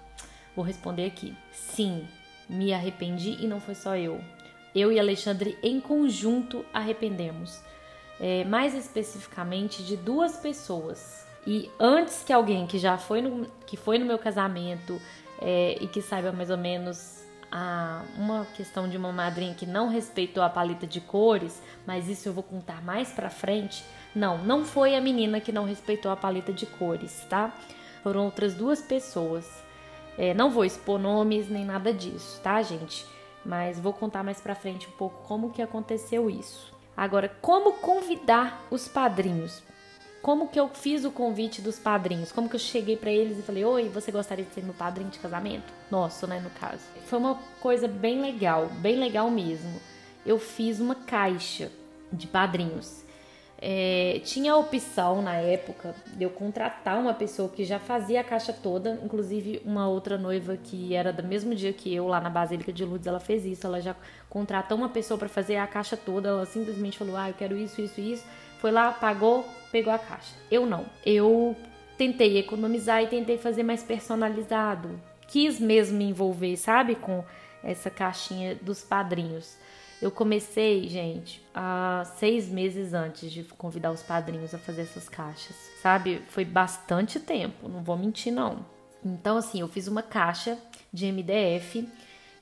Vou 0.56 0.64
responder 0.64 1.08
aqui. 1.08 1.36
Sim, 1.52 2.08
me 2.50 2.74
arrependi 2.74 3.38
e 3.42 3.48
não 3.48 3.60
foi 3.60 3.76
só 3.76 3.96
eu. 3.96 4.22
Eu 4.74 4.92
e 4.92 5.00
Alexandre, 5.00 5.58
em 5.64 5.80
conjunto, 5.80 6.66
arrependemos. 6.74 7.62
É, 8.20 8.44
mais 8.46 8.74
especificamente 8.74 9.84
de 9.84 9.98
duas 9.98 10.38
pessoas. 10.38 11.26
E 11.46 11.70
antes 11.80 12.24
que 12.24 12.34
alguém 12.34 12.66
que 12.66 12.78
já 12.78 12.98
foi 12.98 13.22
no, 13.22 13.46
que 13.66 13.78
foi 13.78 13.98
no 13.98 14.06
meu 14.06 14.18
casamento, 14.18 15.00
é, 15.42 15.78
e 15.82 15.88
que 15.88 16.02
saiba 16.02 16.32
mais 16.32 16.50
ou 16.50 16.58
menos 16.58 17.24
a, 17.52 18.04
uma 18.18 18.46
questão 18.56 18.88
de 18.88 18.98
uma 18.98 19.12
madrinha 19.12 19.54
que 19.54 19.66
não 19.66 19.88
respeitou 19.88 20.44
a 20.44 20.50
paleta 20.50 20.88
de 20.88 21.00
cores, 21.00 21.62
mas 21.86 22.08
isso 22.08 22.28
eu 22.28 22.34
vou 22.34 22.44
contar 22.44 22.84
mais 22.84 23.12
pra 23.12 23.30
frente. 23.30 23.84
Não, 24.14 24.38
não 24.40 24.66
foi 24.66 24.96
a 24.96 25.02
menina 25.02 25.40
que 25.40 25.52
não 25.52 25.66
respeitou 25.66 26.12
a 26.12 26.16
paleta 26.16 26.52
de 26.52 26.66
cores, 26.66 27.26
tá? 27.30 27.54
Foram 28.02 28.26
outras 28.26 28.54
duas 28.54 28.82
pessoas. 28.82 29.65
É, 30.18 30.34
não 30.34 30.50
vou 30.50 30.66
expor 30.66 31.00
nomes 31.00 31.50
nem 31.50 31.66
nada 31.66 31.94
disso, 31.94 32.40
tá, 32.42 32.62
gente? 32.62 33.06
Mas 33.46 33.80
vou 33.80 33.94
contar 33.94 34.24
mais 34.24 34.42
pra 34.42 34.56
frente 34.56 34.88
um 34.88 34.98
pouco 34.98 35.28
como 35.28 35.52
que 35.52 35.62
aconteceu 35.62 36.30
isso. 36.30 36.74
Agora, 36.96 37.30
como 37.42 37.74
convidar 37.74 38.66
os 38.72 38.88
padrinhos? 38.88 39.62
como 40.26 40.48
que 40.48 40.60
eu 40.60 40.68
fiz 40.70 41.06
o 41.06 41.12
convite 41.12 41.62
dos 41.62 41.78
padrinhos, 41.78 42.32
como 42.32 42.50
que 42.50 42.56
eu 42.56 42.60
cheguei 42.60 42.98
para 42.98 43.12
eles 43.12 43.38
e 43.38 43.44
falei: 43.44 43.64
"Oi, 43.64 43.90
você 43.90 44.12
gostaria 44.12 44.44
de 44.44 44.52
ser 44.56 44.64
meu 44.64 44.74
padrinho 44.74 45.12
de 45.12 45.20
casamento?" 45.20 45.72
Nosso, 45.92 46.26
né, 46.26 46.40
no 46.40 46.50
caso. 46.50 46.82
Foi 47.06 47.20
uma 47.20 47.36
coisa 47.62 47.88
bem 47.88 48.20
legal, 48.20 48.66
bem 48.80 48.96
legal 48.96 49.30
mesmo. 49.30 49.80
Eu 50.26 50.40
fiz 50.40 50.80
uma 50.80 50.96
caixa 50.96 51.72
de 52.12 52.26
padrinhos. 52.26 53.05
É, 53.68 54.22
tinha 54.24 54.54
a 54.54 54.58
opção 54.58 55.24
na 55.24 55.38
época 55.38 55.96
de 56.16 56.24
eu 56.24 56.30
contratar 56.30 57.00
uma 57.00 57.16
pessoa 57.16 57.50
que 57.50 57.66
já 57.66 57.80
fazia 57.80 58.22
a 58.22 58.24
caixa 58.24 58.54
toda, 58.54 59.00
inclusive 59.04 59.60
uma 59.66 59.88
outra 59.88 60.20
noiva 60.20 60.56
que 60.56 60.94
era 60.94 61.12
do 61.12 61.24
mesmo 61.24 61.56
dia 61.56 61.74
que 61.74 61.92
eu 61.92 62.08
lá 62.08 62.22
na 62.22 62.30
Basílica 62.30 62.72
de 62.72 62.86
Lourdes, 62.86 63.08
ela 63.08 63.20
fez 63.20 63.44
isso, 63.44 63.66
ela 63.66 63.82
já 63.82 63.96
contratou 64.30 64.78
uma 64.78 64.90
pessoa 64.90 65.18
para 65.18 65.28
fazer 65.28 65.56
a 65.56 65.66
caixa 65.66 65.98
toda, 65.98 66.30
ela 66.30 66.46
simplesmente 66.46 66.96
falou: 66.96 67.18
"Ah, 67.18 67.30
eu 67.30 67.34
quero 67.34 67.58
isso, 67.58 67.82
isso, 67.82 68.00
isso". 68.00 68.24
Foi 68.60 68.70
lá, 68.70 68.92
pagou, 68.92 69.44
pegou 69.72 69.92
a 69.92 69.98
caixa. 69.98 70.36
Eu 70.52 70.68
não. 70.68 70.86
Eu 71.04 71.56
tentei 71.98 72.38
economizar 72.38 73.02
e 73.02 73.08
tentei 73.08 73.40
fazer 73.40 73.64
mais 73.64 73.82
personalizado. 73.82 74.92
Quis 75.28 75.60
mesmo 75.60 75.98
me 75.98 76.04
envolver, 76.04 76.56
sabe, 76.56 76.94
com 76.94 77.24
essa 77.64 77.90
caixinha 77.90 78.54
dos 78.62 78.84
padrinhos. 78.84 79.58
Eu 80.06 80.12
comecei, 80.12 80.88
gente, 80.88 81.42
há 81.52 82.04
seis 82.18 82.48
meses 82.48 82.94
antes 82.94 83.32
de 83.32 83.44
convidar 83.44 83.90
os 83.90 84.04
padrinhos 84.04 84.54
a 84.54 84.60
fazer 84.60 84.84
essas 84.84 85.10
caixas, 85.10 85.56
sabe? 85.82 86.22
Foi 86.28 86.46
bastante 86.46 87.20
tempo, 87.20 87.68
não 87.68 87.82
vou 87.82 87.98
mentir, 87.98 88.32
não. 88.32 88.64
Então, 89.04 89.36
assim, 89.36 89.62
eu 89.62 89.68
fiz 89.68 89.88
uma 89.88 90.04
caixa 90.04 90.60
de 90.94 91.12
MDF 91.12 91.90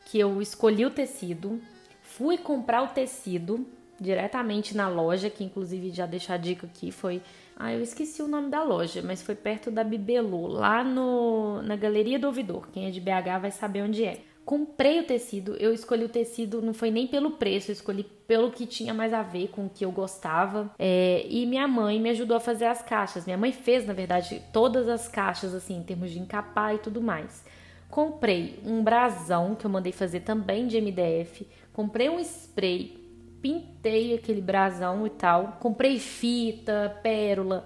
que 0.06 0.20
eu 0.20 0.42
escolhi 0.42 0.86
o 0.86 0.90
tecido, 0.90 1.62
fui 2.02 2.38
comprar 2.38 2.82
o 2.84 2.88
tecido 2.88 3.66
diretamente 3.98 4.76
na 4.76 4.90
loja, 4.90 5.30
que 5.30 5.46
inclusive 5.46 5.90
já 5.90 6.06
deixo 6.06 6.34
a 6.34 6.38
dica 6.38 6.68
aqui, 6.68 6.92
foi. 6.92 7.22
Ah, 7.56 7.72
eu 7.72 7.82
esqueci 7.82 8.22
o 8.22 8.28
nome 8.28 8.50
da 8.50 8.62
loja, 8.62 9.02
mas 9.02 9.22
foi 9.22 9.36
perto 9.36 9.72
da 9.72 9.86
Bibelô, 9.86 10.48
lá 10.48 10.84
no, 10.84 11.62
na 11.62 11.78
Galeria 11.78 12.20
do 12.20 12.28
Ouvidor. 12.28 12.68
Quem 12.74 12.88
é 12.88 12.92
de 12.92 13.00
BH 13.00 13.40
vai 13.40 13.52
saber 13.52 13.84
onde 13.84 14.04
é. 14.04 14.33
Comprei 14.46 15.00
o 15.00 15.06
tecido, 15.06 15.56
eu 15.56 15.74
escolhi 15.74 16.04
o 16.04 16.10
tecido, 16.10 16.62
não 16.62 16.74
foi 16.74 16.92
nem 16.92 17.08
pelo 17.08 17.32
preço, 17.32 17.72
eu 17.72 17.74
escolhi 17.74 18.04
pelo 18.04 18.52
que 18.52 18.66
tinha 18.66 18.94
mais 18.94 19.14
a 19.14 19.22
ver 19.22 19.48
com 19.48 19.66
o 19.66 19.70
que 19.70 19.86
eu 19.86 19.92
gostava. 19.92 20.70
É, 20.78 21.26
e 21.30 21.46
minha 21.46 21.66
mãe 21.66 21.98
me 22.00 22.10
ajudou 22.10 22.36
a 22.36 22.42
fazer 22.42 22.66
as 22.66 22.82
caixas. 22.82 23.26
Minha 23.26 23.38
mãe 23.38 23.54
fez, 23.54 23.86
na 23.86 23.94
verdade, 23.94 24.42
todas 24.52 24.90
as 24.90 25.08
caixas, 25.08 25.54
assim, 25.54 25.78
em 25.78 25.84
termos 25.84 26.12
de 26.12 26.20
encapar 26.20 26.76
e 26.76 26.80
tudo 26.80 27.02
mais. 27.02 27.46
Comprei 27.90 28.60
um 28.66 28.84
brasão 28.84 29.56
que 29.56 29.66
eu 29.66 29.70
mandei 29.70 29.94
fazer 29.94 30.22
também 30.22 30.68
de 30.68 30.82
MDF. 30.82 31.48
Comprei 31.72 32.10
um 32.10 32.20
spray, 32.20 33.02
pintei 33.42 34.14
aquele 34.14 34.42
brasão 34.42 35.08
e 35.08 35.10
tal. 35.10 35.58
Comprei 35.62 36.00
fita, 36.00 37.00
pérola, 37.02 37.66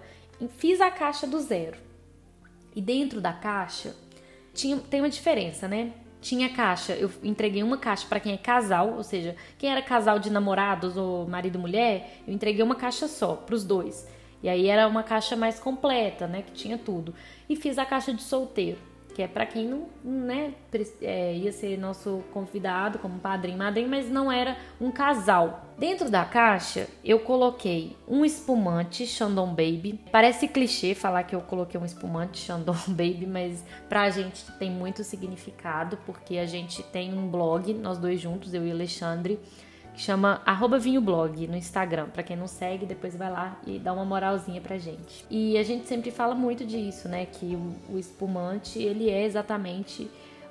fiz 0.58 0.80
a 0.80 0.92
caixa 0.92 1.26
do 1.26 1.40
zero. 1.40 1.78
E 2.76 2.82
dentro 2.82 3.20
da 3.20 3.34
caixa 3.34 3.96
tinha, 4.54 4.78
tem 4.78 5.02
uma 5.02 5.10
diferença, 5.10 5.68
né? 5.68 5.94
Tinha 6.22 6.50
caixa. 6.50 6.94
Eu 6.94 7.12
entreguei 7.24 7.64
uma 7.64 7.78
caixa 7.78 8.06
para 8.08 8.20
quem 8.20 8.34
é 8.34 8.38
casal, 8.38 8.94
ou 8.94 9.04
seja, 9.04 9.36
quem 9.58 9.72
era 9.72 9.82
casal 9.82 10.20
de 10.20 10.30
namorados 10.30 10.98
ou 10.98 11.28
marido 11.28 11.58
e 11.58 11.62
mulher, 11.62 12.22
eu 12.28 12.34
entreguei 12.34 12.64
uma 12.64 12.76
caixa 12.76 13.08
só 13.08 13.36
para 13.36 13.56
os 13.56 13.64
dois. 13.64 14.08
E 14.42 14.50
aí 14.50 14.68
era 14.68 14.88
uma 14.88 15.04
caixa 15.04 15.36
mais 15.36 15.60
completa, 15.60 16.28
né, 16.28 16.44
que 16.44 16.52
tinha 16.52 16.78
tudo. 16.78 17.14
E 17.50 17.56
fiz 17.56 17.78
a 17.78 17.86
caixa 17.86 18.14
de 18.14 18.22
solteiro 18.22 18.78
que 19.18 19.24
é 19.24 19.28
para 19.28 19.48
quem 19.48 19.68
não, 19.68 19.88
né, 20.04 20.54
é, 21.02 21.34
ia 21.34 21.52
ser 21.52 21.76
nosso 21.76 22.24
convidado 22.32 23.00
como 23.00 23.18
padrinho, 23.18 23.58
madrinha, 23.58 23.88
mas 23.88 24.08
não 24.12 24.32
era 24.32 24.56
um 24.80 24.92
casal. 24.92 25.66
Dentro 25.76 26.08
da 26.08 26.24
caixa, 26.24 26.88
eu 27.04 27.20
coloquei 27.22 27.98
um 28.08 28.24
espumante 28.24 29.08
Shandong 29.08 29.50
Baby. 29.50 30.00
Parece 30.12 30.48
clichê 30.48 30.94
falar 30.94 31.24
que 31.24 31.36
eu 31.36 31.42
coloquei 31.42 31.82
um 31.82 31.86
espumante 31.86 32.38
Shandong 32.38 32.78
Baby, 32.94 33.26
mas 33.26 33.66
pra 33.90 34.08
gente 34.12 34.46
tem 34.60 34.70
muito 34.70 35.04
significado, 35.04 35.98
porque 36.06 36.38
a 36.38 36.46
gente 36.46 36.84
tem 36.84 37.12
um 37.12 37.28
blog, 37.28 37.74
nós 37.74 37.98
dois 37.98 38.22
juntos, 38.22 38.54
eu 38.54 38.68
e 38.68 38.72
Alexandre, 38.72 39.40
que 39.98 40.04
chama 40.04 40.44
vinhoblog 40.80 41.48
no 41.48 41.58
Instagram. 41.58 42.10
Para 42.10 42.22
quem 42.22 42.38
não 42.38 42.46
segue, 42.46 42.86
depois 42.86 43.16
vai 43.16 43.32
lá 43.32 43.60
e 43.66 43.80
dá 43.80 43.92
uma 43.92 44.06
moralzinha 44.06 44.62
pra 44.62 44.78
gente. 44.78 45.26
E 45.28 45.58
a 45.58 45.64
gente 45.64 45.88
sempre 45.88 46.12
fala 46.12 46.36
muito 46.36 46.64
disso, 46.64 47.10
né? 47.10 47.26
Que 47.26 47.56
o, 47.56 47.96
o 47.96 47.98
espumante, 47.98 48.78
ele 48.80 49.10
é 49.10 49.26
exatamente 49.26 50.08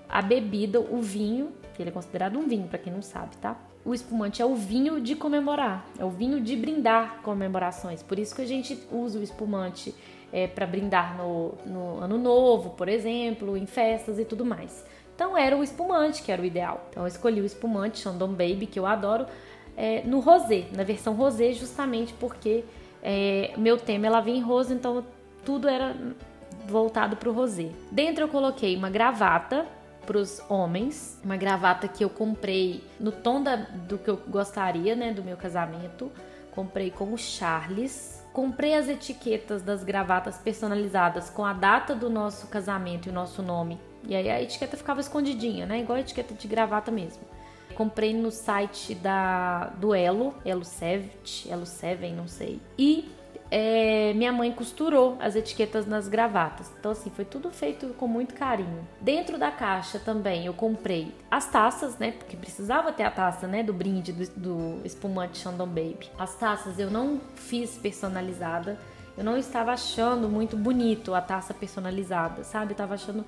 a 0.08 0.20
bebida, 0.20 0.80
o 0.80 1.00
vinho, 1.00 1.52
que 1.74 1.82
ele 1.82 1.90
é 1.90 1.92
considerado 1.92 2.36
um 2.36 2.48
vinho, 2.48 2.66
para 2.66 2.78
quem 2.80 2.92
não 2.92 3.02
sabe, 3.02 3.36
tá? 3.36 3.56
O 3.84 3.94
espumante 3.94 4.42
é 4.42 4.44
o 4.44 4.56
vinho 4.56 5.00
de 5.00 5.14
comemorar, 5.14 5.86
é 5.96 6.04
o 6.04 6.10
vinho 6.10 6.40
de 6.40 6.56
brindar 6.56 7.20
comemorações. 7.22 8.02
Por 8.02 8.18
isso 8.18 8.34
que 8.34 8.42
a 8.42 8.46
gente 8.46 8.76
usa 8.90 9.20
o 9.20 9.22
espumante 9.22 9.94
é, 10.32 10.48
para 10.48 10.66
brindar 10.66 11.16
no, 11.16 11.54
no 11.64 12.00
ano 12.00 12.18
novo, 12.18 12.70
por 12.70 12.88
exemplo, 12.88 13.56
em 13.56 13.64
festas 13.64 14.18
e 14.18 14.24
tudo 14.24 14.44
mais. 14.44 14.84
Então 15.16 15.36
era 15.36 15.56
o 15.56 15.64
espumante 15.64 16.22
que 16.22 16.30
era 16.30 16.40
o 16.40 16.44
ideal. 16.44 16.86
Então 16.90 17.02
eu 17.02 17.06
escolhi 17.08 17.40
o 17.40 17.46
espumante 17.46 18.00
Shandong 18.00 18.32
Baby, 18.34 18.66
que 18.66 18.78
eu 18.78 18.86
adoro, 18.86 19.26
é, 19.74 20.02
no 20.04 20.20
rosé, 20.20 20.66
na 20.72 20.84
versão 20.84 21.14
rosé, 21.14 21.52
justamente 21.52 22.12
porque 22.12 22.64
é, 23.02 23.52
meu 23.56 23.78
tema 23.78 24.06
ela 24.06 24.20
vinha 24.20 24.36
em 24.36 24.42
rosa, 24.42 24.74
então 24.74 25.04
tudo 25.42 25.68
era 25.68 25.96
voltado 26.66 27.16
para 27.16 27.30
o 27.30 27.32
rosé. 27.32 27.70
Dentro 27.90 28.24
eu 28.24 28.28
coloquei 28.28 28.76
uma 28.76 28.90
gravata 28.90 29.66
para 30.04 30.18
os 30.18 30.40
homens, 30.50 31.18
uma 31.24 31.36
gravata 31.36 31.88
que 31.88 32.04
eu 32.04 32.10
comprei 32.10 32.84
no 33.00 33.10
tom 33.10 33.42
da, 33.42 33.56
do 33.56 33.96
que 33.96 34.08
eu 34.08 34.18
gostaria, 34.28 34.94
né, 34.94 35.14
do 35.14 35.22
meu 35.22 35.36
casamento. 35.36 36.12
Comprei 36.54 36.90
com 36.90 37.12
o 37.12 37.18
Charles. 37.18 38.22
Comprei 38.32 38.74
as 38.74 38.86
etiquetas 38.86 39.62
das 39.62 39.82
gravatas 39.82 40.36
personalizadas 40.36 41.30
com 41.30 41.44
a 41.44 41.54
data 41.54 41.94
do 41.94 42.10
nosso 42.10 42.48
casamento 42.48 43.08
e 43.08 43.10
o 43.10 43.12
nosso 43.12 43.42
nome 43.42 43.80
e 44.06 44.14
aí 44.14 44.30
a 44.30 44.42
etiqueta 44.42 44.76
ficava 44.76 45.00
escondidinha, 45.00 45.66
né? 45.66 45.80
Igual 45.80 45.96
a 45.96 46.00
etiqueta 46.00 46.34
de 46.34 46.46
gravata 46.48 46.90
mesmo. 46.90 47.22
Comprei 47.74 48.14
no 48.14 48.30
site 48.30 48.94
da 48.94 49.66
do 49.78 49.94
Elo, 49.94 50.34
Elo 50.44 50.64
7, 50.64 51.50
Elo 51.50 51.66
7, 51.66 52.10
não 52.12 52.26
sei. 52.26 52.60
E 52.78 53.10
é, 53.50 54.12
minha 54.14 54.32
mãe 54.32 54.50
costurou 54.50 55.16
as 55.20 55.36
etiquetas 55.36 55.86
nas 55.86 56.08
gravatas. 56.08 56.72
Então, 56.78 56.90
assim, 56.90 57.10
foi 57.10 57.24
tudo 57.24 57.50
feito 57.50 57.88
com 57.94 58.08
muito 58.08 58.34
carinho. 58.34 58.86
Dentro 59.00 59.38
da 59.38 59.50
caixa 59.50 59.98
também 59.98 60.46
eu 60.46 60.54
comprei 60.54 61.14
as 61.30 61.46
taças, 61.50 61.98
né? 61.98 62.12
Porque 62.12 62.36
precisava 62.36 62.92
ter 62.92 63.04
a 63.04 63.10
taça, 63.10 63.46
né? 63.46 63.62
Do 63.62 63.72
brinde 63.72 64.12
do, 64.12 64.28
do 64.36 64.86
espumante 64.86 65.38
Shandong 65.38 65.68
Baby. 65.68 66.10
As 66.18 66.34
taças 66.36 66.78
eu 66.78 66.90
não 66.90 67.20
fiz 67.34 67.78
personalizada. 67.78 68.78
Eu 69.16 69.24
não 69.24 69.38
estava 69.38 69.72
achando 69.72 70.28
muito 70.28 70.56
bonito 70.56 71.14
a 71.14 71.22
taça 71.22 71.54
personalizada, 71.54 72.44
sabe? 72.44 72.72
Eu 72.72 72.76
tava 72.76 72.94
achando 72.94 73.24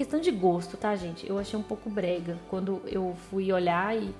questão 0.00 0.18
de 0.18 0.30
gosto, 0.30 0.78
tá, 0.78 0.96
gente? 0.96 1.28
Eu 1.28 1.38
achei 1.38 1.58
um 1.58 1.62
pouco 1.62 1.90
brega 1.90 2.38
quando 2.48 2.80
eu 2.86 3.14
fui 3.28 3.52
olhar 3.52 3.94
e 3.94 4.14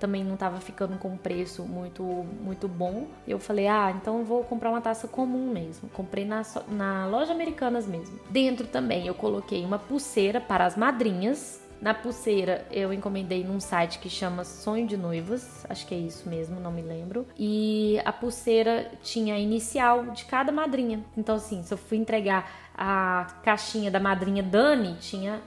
também 0.00 0.24
não 0.24 0.34
tava 0.34 0.58
ficando 0.60 0.96
com 0.96 1.08
um 1.08 1.16
preço 1.18 1.62
muito 1.62 2.02
muito 2.40 2.66
bom. 2.66 3.06
Eu 3.28 3.38
falei, 3.38 3.66
ah, 3.66 3.94
então 3.94 4.24
vou 4.24 4.42
comprar 4.44 4.70
uma 4.70 4.80
taça 4.80 5.06
comum 5.06 5.52
mesmo. 5.52 5.90
Comprei 5.90 6.24
na, 6.24 6.40
na 6.70 7.06
loja 7.06 7.34
Americanas 7.34 7.86
mesmo. 7.86 8.18
Dentro 8.30 8.66
também 8.66 9.06
eu 9.06 9.14
coloquei 9.14 9.62
uma 9.62 9.78
pulseira 9.78 10.40
para 10.40 10.64
as 10.64 10.74
madrinhas. 10.74 11.60
Na 11.80 11.92
pulseira 11.92 12.66
eu 12.70 12.92
encomendei 12.92 13.44
num 13.44 13.60
site 13.60 13.98
que 13.98 14.08
chama 14.08 14.44
Sonho 14.44 14.86
de 14.86 14.96
Noivas, 14.96 15.66
acho 15.68 15.86
que 15.86 15.94
é 15.94 15.98
isso 15.98 16.28
mesmo, 16.28 16.58
não 16.58 16.72
me 16.72 16.82
lembro. 16.82 17.26
E 17.38 18.00
a 18.04 18.12
pulseira 18.12 18.90
tinha 19.02 19.34
a 19.34 19.38
inicial 19.38 20.06
de 20.06 20.24
cada 20.24 20.50
madrinha. 20.50 21.04
Então, 21.16 21.36
assim, 21.36 21.62
se 21.62 21.72
eu 21.72 21.78
fui 21.78 21.98
entregar 21.98 22.50
a 22.74 23.26
caixinha 23.42 23.90
da 23.90 24.00
madrinha 24.00 24.42
Dani 24.42 24.96
tinha 25.00 25.40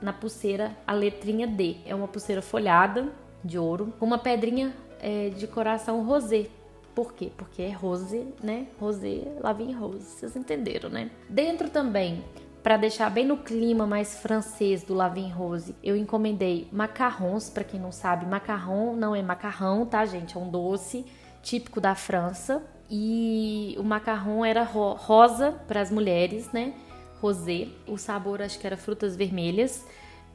na 0.00 0.12
pulseira 0.12 0.76
a 0.86 0.92
letrinha 0.92 1.46
D. 1.46 1.76
É 1.84 1.94
uma 1.94 2.08
pulseira 2.08 2.42
folhada 2.42 3.12
de 3.44 3.58
ouro 3.58 3.92
com 3.98 4.06
uma 4.06 4.18
pedrinha 4.18 4.72
é, 5.00 5.30
de 5.30 5.46
coração 5.46 6.04
rosé. 6.04 6.46
Por 6.94 7.12
quê? 7.12 7.30
Porque 7.36 7.62
é 7.62 7.70
rosé, 7.70 8.24
né? 8.42 8.66
Rosé, 8.80 9.22
lavin 9.40 9.72
rose. 9.72 10.04
Vocês 10.04 10.34
entenderam, 10.34 10.90
né? 10.90 11.10
Dentro 11.28 11.70
também, 11.70 12.24
para 12.62 12.76
deixar 12.76 13.10
bem 13.10 13.26
no 13.26 13.38
clima 13.38 13.86
mais 13.86 14.20
francês 14.20 14.82
do 14.82 14.94
lavin 14.94 15.30
rose, 15.30 15.74
eu 15.82 15.96
encomendei 15.96 16.68
macarrons. 16.72 17.48
Para 17.48 17.64
quem 17.64 17.80
não 17.80 17.92
sabe, 17.92 18.26
macarrão 18.26 18.96
não 18.96 19.14
é 19.14 19.22
macarrão, 19.22 19.86
tá, 19.86 20.04
gente? 20.04 20.36
É 20.36 20.40
um 20.40 20.50
doce 20.50 21.06
típico 21.42 21.80
da 21.80 21.94
França 21.94 22.62
e 22.90 23.76
o 23.78 23.82
macarrão 23.82 24.44
era 24.44 24.62
ro 24.62 24.94
rosa 24.94 25.52
para 25.66 25.80
as 25.80 25.90
mulheres, 25.90 26.50
né? 26.52 26.74
Rosé. 27.20 27.68
O 27.86 27.96
sabor 27.96 28.42
acho 28.42 28.58
que 28.58 28.66
era 28.66 28.76
frutas 28.76 29.16
vermelhas. 29.16 29.86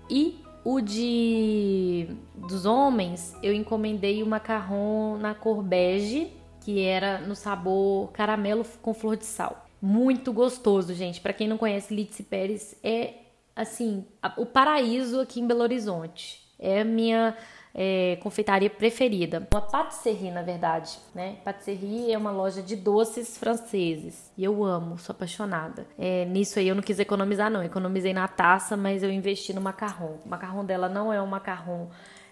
E 0.09 0.43
o 0.63 0.79
de 0.79 2.07
dos 2.35 2.65
homens, 2.65 3.35
eu 3.43 3.53
encomendei 3.53 4.23
o 4.23 4.25
macarrão 4.25 5.17
na 5.17 5.33
cor 5.33 5.61
bege, 5.61 6.31
que 6.61 6.81
era 6.81 7.19
no 7.19 7.35
sabor 7.35 8.11
caramelo 8.11 8.65
com 8.81 8.93
flor 8.93 9.17
de 9.17 9.25
sal. 9.25 9.62
Muito 9.85 10.31
gostoso, 10.31 10.93
gente. 10.93 11.19
Para 11.19 11.33
quem 11.33 11.45
não 11.45 11.57
conhece, 11.57 11.93
Litsi 11.93 12.23
Pérez 12.23 12.73
é 12.81 13.15
assim, 13.53 14.05
o 14.37 14.45
paraíso 14.45 15.19
aqui 15.19 15.41
em 15.41 15.45
Belo 15.45 15.59
Horizonte. 15.59 16.41
É 16.57 16.79
a 16.79 16.85
minha 16.85 17.35
é, 17.75 18.17
confeitaria 18.23 18.69
preferida. 18.69 19.45
Uma 19.51 19.59
patisserie, 19.59 20.31
na 20.31 20.41
verdade, 20.41 20.97
né? 21.13 21.35
Patisserie 21.43 22.13
é 22.13 22.17
uma 22.17 22.31
loja 22.31 22.61
de 22.61 22.77
doces 22.77 23.37
franceses 23.37 24.31
e 24.37 24.45
eu 24.45 24.63
amo, 24.63 24.97
sou 24.97 25.13
apaixonada. 25.13 25.85
É, 25.99 26.23
nisso 26.23 26.59
aí 26.59 26.69
eu 26.69 26.75
não 26.75 26.81
quis 26.81 26.97
economizar, 26.97 27.51
não. 27.51 27.61
Economizei 27.61 28.13
na 28.13 28.25
taça, 28.25 28.77
mas 28.77 29.03
eu 29.03 29.11
investi 29.11 29.51
no 29.51 29.59
macarrão. 29.59 30.17
O 30.25 30.29
macarrão 30.29 30.63
dela 30.63 30.87
não 30.87 31.11
é 31.11 31.21
um 31.21 31.27
macarrão 31.27 31.89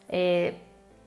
é, 0.07 0.53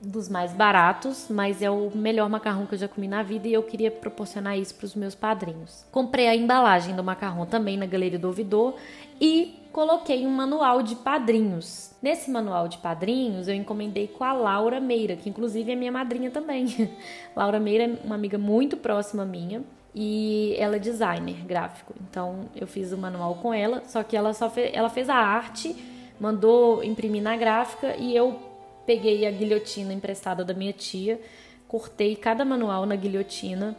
dos 0.05 0.29
mais 0.29 0.53
baratos, 0.53 1.27
mas 1.29 1.61
é 1.61 1.69
o 1.69 1.91
melhor 1.95 2.29
macarrão 2.29 2.65
que 2.65 2.75
eu 2.75 2.79
já 2.79 2.87
comi 2.87 3.07
na 3.07 3.23
vida 3.23 3.47
e 3.47 3.53
eu 3.53 3.63
queria 3.63 3.89
proporcionar 3.89 4.57
isso 4.57 4.75
para 4.75 4.85
os 4.85 4.95
meus 4.95 5.15
padrinhos. 5.15 5.85
Comprei 5.91 6.27
a 6.27 6.35
embalagem 6.35 6.95
do 6.95 7.03
macarrão 7.03 7.45
também 7.45 7.75
na 7.75 7.87
Galeria 7.87 8.19
do 8.19 8.27
Ouvidor 8.27 8.75
e 9.19 9.59
coloquei 9.71 10.25
um 10.25 10.29
manual 10.29 10.83
de 10.83 10.95
padrinhos. 10.95 11.91
Nesse 12.01 12.29
manual 12.29 12.67
de 12.67 12.77
padrinhos, 12.77 13.47
eu 13.47 13.55
encomendei 13.55 14.07
com 14.07 14.23
a 14.23 14.31
Laura 14.31 14.79
Meira, 14.79 15.15
que 15.15 15.27
inclusive 15.27 15.71
é 15.71 15.75
minha 15.75 15.91
madrinha 15.91 16.29
também. 16.29 16.91
Laura 17.35 17.59
Meira 17.59 17.85
é 17.85 18.05
uma 18.05 18.15
amiga 18.15 18.37
muito 18.37 18.77
próxima 18.77 19.25
minha 19.25 19.63
e 19.93 20.55
ela 20.59 20.75
é 20.75 20.79
designer 20.79 21.43
gráfico. 21.45 21.95
Então 22.09 22.45
eu 22.55 22.67
fiz 22.67 22.91
o 22.91 22.97
manual 22.97 23.35
com 23.35 23.51
ela, 23.51 23.81
só 23.85 24.03
que 24.03 24.15
ela 24.15 24.33
só 24.33 24.51
ela 24.71 24.89
fez 24.89 25.09
a 25.09 25.15
arte, 25.15 25.75
mandou 26.19 26.83
imprimir 26.83 27.23
na 27.23 27.35
gráfica 27.35 27.95
e 27.97 28.15
eu 28.15 28.54
peguei 28.85 29.25
a 29.25 29.31
guilhotina 29.31 29.93
emprestada 29.93 30.43
da 30.43 30.53
minha 30.53 30.73
tia, 30.73 31.19
cortei 31.67 32.15
cada 32.15 32.45
manual 32.45 32.85
na 32.85 32.95
guilhotina 32.95 33.75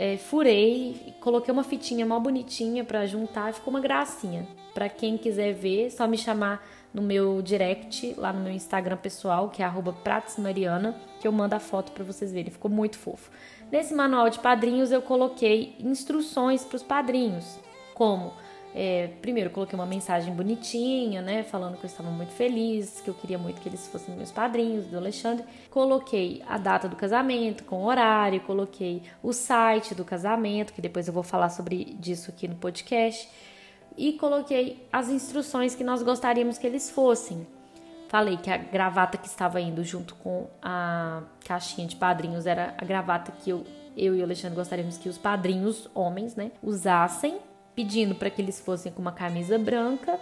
é, 0.00 0.16
furei, 0.16 1.14
coloquei 1.20 1.52
uma 1.52 1.62
fitinha 1.62 2.06
mal 2.06 2.18
bonitinha 2.18 2.82
para 2.82 3.04
juntar, 3.04 3.52
ficou 3.52 3.70
uma 3.70 3.80
gracinha. 3.80 4.48
Para 4.72 4.88
quem 4.88 5.18
quiser 5.18 5.52
ver, 5.52 5.90
só 5.90 6.06
me 6.06 6.16
chamar 6.16 6.66
no 6.94 7.02
meu 7.02 7.42
direct, 7.42 8.14
lá 8.16 8.32
no 8.32 8.40
meu 8.40 8.50
Instagram 8.50 8.96
pessoal, 8.96 9.50
que 9.50 9.62
é 9.62 9.70
pratismariana, 10.02 10.96
que 11.20 11.28
eu 11.28 11.32
mando 11.32 11.54
a 11.54 11.60
foto 11.60 11.92
para 11.92 12.02
vocês 12.02 12.32
verem. 12.32 12.50
Ficou 12.50 12.70
muito 12.70 12.98
fofo. 12.98 13.30
Nesse 13.70 13.92
manual 13.92 14.30
de 14.30 14.38
padrinhos 14.38 14.90
eu 14.90 15.02
coloquei 15.02 15.76
instruções 15.78 16.64
para 16.64 16.76
os 16.76 16.82
padrinhos, 16.82 17.58
como 17.92 18.32
é, 18.74 19.08
primeiro 19.20 19.50
coloquei 19.50 19.76
uma 19.76 19.86
mensagem 19.86 20.32
bonitinha, 20.32 21.20
né, 21.20 21.42
falando 21.42 21.76
que 21.76 21.84
eu 21.84 21.88
estava 21.88 22.10
muito 22.10 22.32
feliz, 22.32 23.00
que 23.00 23.08
eu 23.10 23.14
queria 23.14 23.36
muito 23.36 23.60
que 23.60 23.68
eles 23.68 23.88
fossem 23.88 24.14
meus 24.14 24.30
padrinhos 24.30 24.86
do 24.86 24.96
Alexandre. 24.96 25.44
Coloquei 25.70 26.42
a 26.46 26.56
data 26.56 26.88
do 26.88 26.94
casamento 26.94 27.64
com 27.64 27.84
horário, 27.84 28.40
coloquei 28.42 29.02
o 29.22 29.32
site 29.32 29.94
do 29.94 30.04
casamento, 30.04 30.72
que 30.72 30.80
depois 30.80 31.08
eu 31.08 31.14
vou 31.14 31.22
falar 31.22 31.50
sobre 31.50 31.96
disso 31.98 32.30
aqui 32.30 32.46
no 32.46 32.54
podcast 32.54 33.28
e 33.96 34.12
coloquei 34.12 34.86
as 34.92 35.08
instruções 35.08 35.74
que 35.74 35.82
nós 35.82 36.02
gostaríamos 36.02 36.56
que 36.56 36.66
eles 36.66 36.90
fossem. 36.90 37.46
Falei 38.08 38.36
que 38.36 38.50
a 38.50 38.56
gravata 38.56 39.18
que 39.18 39.26
estava 39.26 39.60
indo 39.60 39.84
junto 39.84 40.14
com 40.16 40.48
a 40.62 41.22
caixinha 41.44 41.86
de 41.86 41.96
padrinhos 41.96 42.46
era 42.46 42.74
a 42.78 42.84
gravata 42.84 43.32
que 43.32 43.50
eu, 43.50 43.64
eu 43.96 44.16
e 44.16 44.20
o 44.20 44.24
Alexandre 44.24 44.56
gostaríamos 44.56 44.96
que 44.96 45.08
os 45.08 45.18
padrinhos, 45.18 45.88
homens, 45.94 46.34
né, 46.34 46.50
usassem, 46.62 47.38
pedindo 47.74 48.14
para 48.14 48.30
que 48.30 48.40
eles 48.40 48.60
fossem 48.60 48.92
com 48.92 49.00
uma 49.00 49.12
camisa 49.12 49.58
branca 49.58 50.18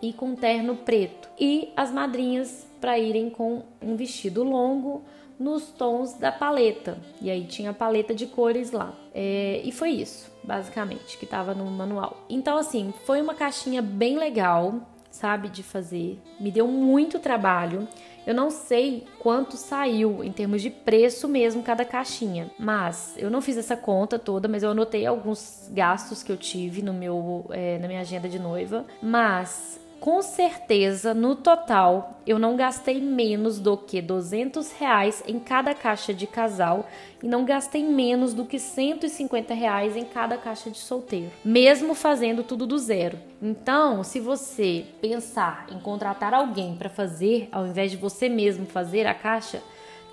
e 0.00 0.12
com 0.12 0.30
um 0.30 0.36
terno 0.36 0.76
preto. 0.76 1.28
E 1.38 1.72
as 1.76 1.90
madrinhas 1.90 2.66
para 2.80 2.98
irem 2.98 3.30
com 3.30 3.62
um 3.80 3.96
vestido 3.96 4.42
longo 4.42 5.02
nos 5.38 5.64
tons 5.64 6.14
da 6.14 6.32
paleta. 6.32 6.98
E 7.20 7.30
aí 7.30 7.44
tinha 7.44 7.70
a 7.70 7.74
paleta 7.74 8.14
de 8.14 8.26
cores 8.26 8.70
lá. 8.70 8.94
É, 9.14 9.60
e 9.64 9.72
foi 9.72 9.90
isso, 9.90 10.30
basicamente, 10.42 11.18
que 11.18 11.24
estava 11.24 11.54
no 11.54 11.66
manual. 11.66 12.24
Então, 12.28 12.56
assim, 12.56 12.92
foi 13.04 13.20
uma 13.20 13.34
caixinha 13.34 13.82
bem 13.82 14.16
legal, 14.16 14.80
sabe, 15.16 15.48
de 15.48 15.62
fazer. 15.62 16.20
Me 16.38 16.50
deu 16.50 16.68
muito 16.68 17.18
trabalho. 17.18 17.88
Eu 18.26 18.34
não 18.34 18.50
sei 18.50 19.06
quanto 19.20 19.56
saiu 19.56 20.22
em 20.24 20.32
termos 20.32 20.60
de 20.60 20.68
preço 20.68 21.28
mesmo 21.28 21.62
cada 21.62 21.84
caixinha, 21.84 22.50
mas 22.58 23.14
eu 23.16 23.30
não 23.30 23.40
fiz 23.40 23.56
essa 23.56 23.76
conta 23.76 24.18
toda, 24.18 24.48
mas 24.48 24.64
eu 24.64 24.70
anotei 24.70 25.06
alguns 25.06 25.70
gastos 25.72 26.24
que 26.24 26.32
eu 26.32 26.36
tive 26.36 26.82
no 26.82 26.92
meu 26.92 27.46
é, 27.50 27.78
na 27.78 27.86
minha 27.86 28.00
agenda 28.00 28.28
de 28.28 28.38
noiva. 28.38 28.84
Mas 29.00 29.78
com 30.06 30.22
certeza, 30.22 31.12
no 31.12 31.34
total, 31.34 32.20
eu 32.24 32.38
não 32.38 32.54
gastei 32.54 33.00
menos 33.00 33.58
do 33.58 33.76
que 33.76 34.00
200 34.00 34.70
reais 34.70 35.20
em 35.26 35.40
cada 35.40 35.74
caixa 35.74 36.14
de 36.14 36.28
casal 36.28 36.86
e 37.20 37.26
não 37.26 37.44
gastei 37.44 37.82
menos 37.82 38.32
do 38.32 38.44
que 38.44 38.56
150 38.56 39.52
reais 39.52 39.96
em 39.96 40.04
cada 40.04 40.38
caixa 40.38 40.70
de 40.70 40.78
solteiro, 40.78 41.32
mesmo 41.44 41.92
fazendo 41.92 42.44
tudo 42.44 42.68
do 42.68 42.78
zero. 42.78 43.18
Então, 43.42 44.04
se 44.04 44.20
você 44.20 44.86
pensar 45.00 45.66
em 45.72 45.80
contratar 45.80 46.32
alguém 46.32 46.76
para 46.76 46.88
fazer, 46.88 47.48
ao 47.50 47.66
invés 47.66 47.90
de 47.90 47.96
você 47.96 48.28
mesmo 48.28 48.64
fazer 48.64 49.08
a 49.08 49.12
caixa, 49.12 49.60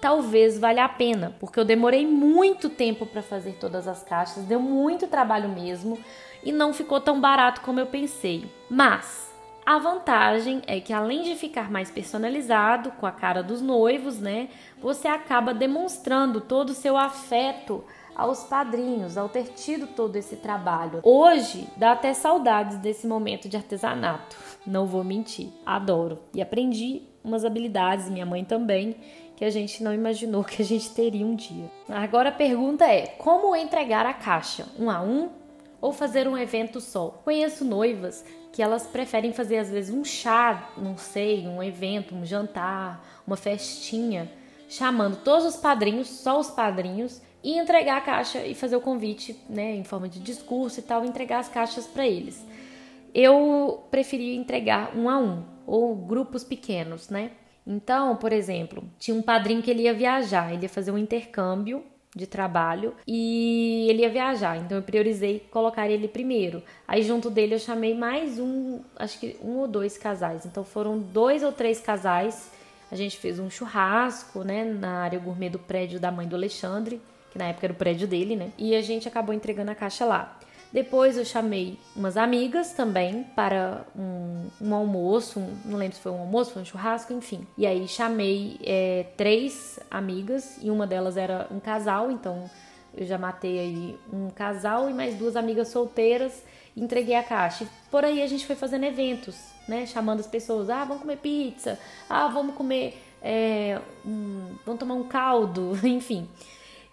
talvez 0.01 0.57
valha 0.57 0.85
a 0.85 0.89
pena, 0.89 1.35
porque 1.39 1.59
eu 1.59 1.65
demorei 1.65 2.03
muito 2.03 2.67
tempo 2.67 3.05
para 3.05 3.21
fazer 3.21 3.57
todas 3.59 3.87
as 3.87 4.01
caixas, 4.01 4.43
deu 4.45 4.59
muito 4.59 5.05
trabalho 5.05 5.49
mesmo 5.49 5.99
e 6.43 6.51
não 6.51 6.73
ficou 6.73 6.99
tão 6.99 7.21
barato 7.21 7.61
como 7.61 7.79
eu 7.79 7.85
pensei. 7.85 8.49
Mas 8.67 9.32
a 9.65 9.79
vantagem 9.79 10.61
é 10.67 10.79
que 10.79 10.91
além 10.91 11.23
de 11.23 11.35
ficar 11.35 11.71
mais 11.71 11.89
personalizado 11.89 12.91
com 12.91 13.05
a 13.05 13.11
cara 13.11 13.41
dos 13.41 13.61
noivos, 13.61 14.19
né, 14.19 14.49
você 14.81 15.07
acaba 15.07 15.53
demonstrando 15.53 16.41
todo 16.41 16.69
o 16.69 16.73
seu 16.73 16.97
afeto 16.97 17.83
aos 18.15 18.43
padrinhos, 18.43 19.17
ao 19.17 19.29
ter 19.29 19.45
tido 19.49 19.87
todo 19.87 20.15
esse 20.15 20.35
trabalho. 20.35 20.99
Hoje 21.03 21.67
dá 21.77 21.93
até 21.93 22.13
saudades 22.13 22.77
desse 22.77 23.07
momento 23.07 23.49
de 23.49 23.57
artesanato. 23.57 24.37
Não 24.65 24.85
vou 24.85 25.03
mentir, 25.03 25.49
adoro 25.65 26.19
e 26.33 26.41
aprendi 26.41 27.01
umas 27.23 27.45
habilidades, 27.45 28.09
minha 28.09 28.25
mãe 28.25 28.43
também, 28.43 28.97
que 29.35 29.45
a 29.45 29.49
gente 29.49 29.83
não 29.83 29.93
imaginou 29.93 30.43
que 30.45 30.61
a 30.61 30.65
gente 30.65 30.89
teria 30.91 31.25
um 31.25 31.35
dia. 31.35 31.71
Agora 31.89 32.29
a 32.29 32.33
pergunta 32.33 32.85
é: 32.85 33.07
como 33.07 33.55
entregar 33.55 34.05
a 34.05 34.13
caixa? 34.13 34.67
Um 34.77 34.89
a 34.89 35.01
um 35.01 35.29
ou 35.83 35.91
fazer 35.91 36.29
um 36.29 36.37
evento 36.37 36.79
só? 36.79 37.09
Conheço 37.09 37.65
noivas 37.65 38.23
que 38.53 38.63
elas 38.63 38.87
preferem 38.87 39.33
fazer 39.33 39.57
às 39.57 39.69
vezes 39.69 39.93
um 39.93 40.05
chá, 40.05 40.71
não 40.77 40.97
sei, 40.97 41.45
um 41.45 41.61
evento, 41.61 42.15
um 42.15 42.25
jantar, 42.25 43.05
uma 43.27 43.35
festinha, 43.35 44.31
chamando 44.69 45.17
todos 45.17 45.43
os 45.43 45.57
padrinhos, 45.57 46.07
só 46.07 46.39
os 46.39 46.49
padrinhos, 46.49 47.21
e 47.43 47.57
entregar 47.59 47.97
a 47.97 48.01
caixa 48.01 48.45
e 48.45 48.55
fazer 48.55 48.77
o 48.77 48.81
convite, 48.81 49.37
né, 49.49 49.75
em 49.75 49.83
forma 49.83 50.07
de 50.07 50.21
discurso 50.21 50.79
e 50.79 50.83
tal, 50.83 51.03
entregar 51.03 51.39
as 51.39 51.49
caixas 51.49 51.85
para 51.85 52.07
eles. 52.07 52.41
Eu 53.13 53.83
preferia 53.91 54.37
entregar 54.37 54.95
um 54.95 55.09
a 55.09 55.19
um 55.19 55.43
ou 55.67 55.93
grupos 55.93 56.45
pequenos, 56.45 57.09
né? 57.09 57.31
Então, 57.67 58.15
por 58.15 58.31
exemplo, 58.31 58.85
tinha 58.97 59.17
um 59.17 59.21
padrinho 59.21 59.61
que 59.61 59.69
ele 59.69 59.83
ia 59.83 59.93
viajar, 59.93 60.53
ele 60.53 60.63
ia 60.63 60.69
fazer 60.69 60.91
um 60.91 60.97
intercâmbio 60.97 61.83
de 62.15 62.27
trabalho 62.27 62.93
e 63.07 63.87
ele 63.89 64.03
ia 64.03 64.09
viajar, 64.09 64.57
então 64.57 64.77
eu 64.77 64.83
priorizei 64.83 65.45
colocar 65.49 65.89
ele 65.89 66.07
primeiro. 66.07 66.61
Aí 66.87 67.01
junto 67.01 67.29
dele 67.29 67.55
eu 67.55 67.59
chamei 67.59 67.95
mais 67.95 68.39
um, 68.39 68.81
acho 68.95 69.19
que 69.19 69.35
um 69.41 69.57
ou 69.57 69.67
dois 69.67 69.97
casais. 69.97 70.45
Então 70.45 70.63
foram 70.63 70.99
dois 70.99 71.43
ou 71.43 71.51
três 71.51 71.79
casais. 71.79 72.51
A 72.91 72.95
gente 72.95 73.17
fez 73.17 73.39
um 73.39 73.49
churrasco, 73.49 74.43
né, 74.43 74.63
na 74.63 75.01
área 75.01 75.17
gourmet 75.17 75.49
do 75.49 75.57
prédio 75.57 75.99
da 75.99 76.11
mãe 76.11 76.27
do 76.27 76.35
Alexandre, 76.35 77.01
que 77.31 77.39
na 77.39 77.45
época 77.45 77.65
era 77.65 77.73
o 77.73 77.75
prédio 77.75 78.07
dele, 78.07 78.35
né? 78.35 78.51
E 78.57 78.75
a 78.75 78.81
gente 78.81 79.07
acabou 79.07 79.33
entregando 79.33 79.71
a 79.71 79.75
caixa 79.75 80.05
lá. 80.05 80.37
Depois 80.73 81.17
eu 81.17 81.23
chamei 81.23 81.77
umas 81.95 82.17
amigas 82.17 82.73
também 82.73 83.23
para 83.35 83.85
um, 83.95 84.47
um 84.59 84.73
almoço, 84.73 85.39
um, 85.39 85.55
não 85.65 85.77
lembro 85.77 85.95
se 85.95 86.01
foi 86.01 86.11
um 86.11 86.19
almoço, 86.19 86.51
foi 86.53 86.63
um 86.63 86.65
churrasco, 86.65 87.13
enfim. 87.13 87.45
E 87.55 87.67
aí 87.67 87.87
chamei 87.87 88.59
é, 88.63 89.05
três 89.15 89.79
amigas 89.91 90.57
e 90.63 90.71
uma 90.71 90.87
delas 90.87 91.15
era 91.15 91.47
um 91.51 91.59
casal, 91.59 92.09
então 92.09 92.49
eu 92.97 93.05
já 93.05 93.19
matei 93.19 93.59
aí 93.59 93.99
um 94.11 94.31
casal 94.31 94.89
e 94.89 94.93
mais 94.93 95.13
duas 95.13 95.35
amigas 95.35 95.67
solteiras 95.67 96.43
entreguei 96.75 97.15
a 97.15 97.21
caixa. 97.21 97.65
E 97.65 97.67
por 97.91 98.03
aí 98.03 98.23
a 98.23 98.27
gente 98.27 98.45
foi 98.45 98.55
fazendo 98.55 98.85
eventos, 98.85 99.35
né? 99.67 99.85
Chamando 99.85 100.21
as 100.21 100.27
pessoas, 100.27 100.71
ah, 100.71 100.83
vamos 100.83 101.01
comer 101.01 101.17
pizza, 101.17 101.79
ah, 102.09 102.27
vamos 102.29 102.55
comer, 102.55 102.99
é, 103.21 103.79
um, 104.03 104.55
vamos 104.65 104.79
tomar 104.79 104.95
um 104.95 105.03
caldo, 105.03 105.77
enfim. 105.85 106.27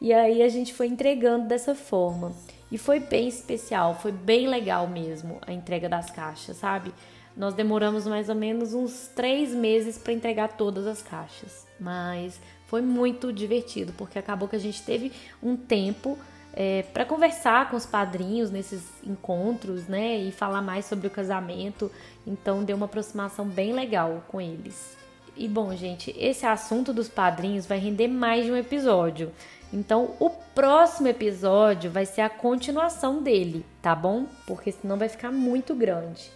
E 0.00 0.12
aí 0.12 0.42
a 0.42 0.48
gente 0.48 0.74
foi 0.74 0.86
entregando 0.86 1.46
dessa 1.46 1.74
forma. 1.74 2.32
E 2.70 2.78
foi 2.78 3.00
bem 3.00 3.28
especial, 3.28 3.98
foi 4.00 4.12
bem 4.12 4.46
legal 4.46 4.86
mesmo 4.86 5.38
a 5.46 5.52
entrega 5.52 5.88
das 5.88 6.10
caixas, 6.10 6.56
sabe? 6.56 6.92
Nós 7.36 7.54
demoramos 7.54 8.06
mais 8.06 8.28
ou 8.28 8.34
menos 8.34 8.74
uns 8.74 9.08
três 9.14 9.52
meses 9.54 9.96
para 9.98 10.12
entregar 10.12 10.48
todas 10.56 10.86
as 10.86 11.02
caixas, 11.02 11.66
mas 11.78 12.40
foi 12.66 12.82
muito 12.82 13.32
divertido 13.32 13.92
porque 13.96 14.18
acabou 14.18 14.48
que 14.48 14.56
a 14.56 14.60
gente 14.60 14.82
teve 14.82 15.12
um 15.42 15.56
tempo 15.56 16.18
é, 16.52 16.82
para 16.92 17.04
conversar 17.04 17.70
com 17.70 17.76
os 17.76 17.86
padrinhos 17.86 18.50
nesses 18.50 18.82
encontros, 19.04 19.86
né? 19.86 20.16
E 20.16 20.32
falar 20.32 20.62
mais 20.62 20.84
sobre 20.84 21.06
o 21.06 21.10
casamento. 21.10 21.90
Então 22.26 22.64
deu 22.64 22.76
uma 22.76 22.86
aproximação 22.86 23.46
bem 23.46 23.72
legal 23.72 24.24
com 24.28 24.40
eles. 24.40 24.96
E 25.36 25.48
bom, 25.48 25.74
gente, 25.74 26.14
esse 26.18 26.44
assunto 26.44 26.92
dos 26.92 27.08
padrinhos 27.08 27.66
vai 27.66 27.78
render 27.78 28.08
mais 28.08 28.44
de 28.44 28.52
um 28.52 28.56
episódio. 28.56 29.32
Então, 29.72 30.10
o 30.18 30.30
próximo 30.30 31.08
episódio 31.08 31.90
vai 31.90 32.04
ser 32.04 32.22
a 32.22 32.28
continuação 32.28 33.22
dele, 33.22 33.64
tá 33.80 33.94
bom? 33.94 34.26
Porque 34.46 34.72
senão 34.72 34.96
vai 34.96 35.08
ficar 35.08 35.30
muito 35.30 35.74
grande. 35.74 36.30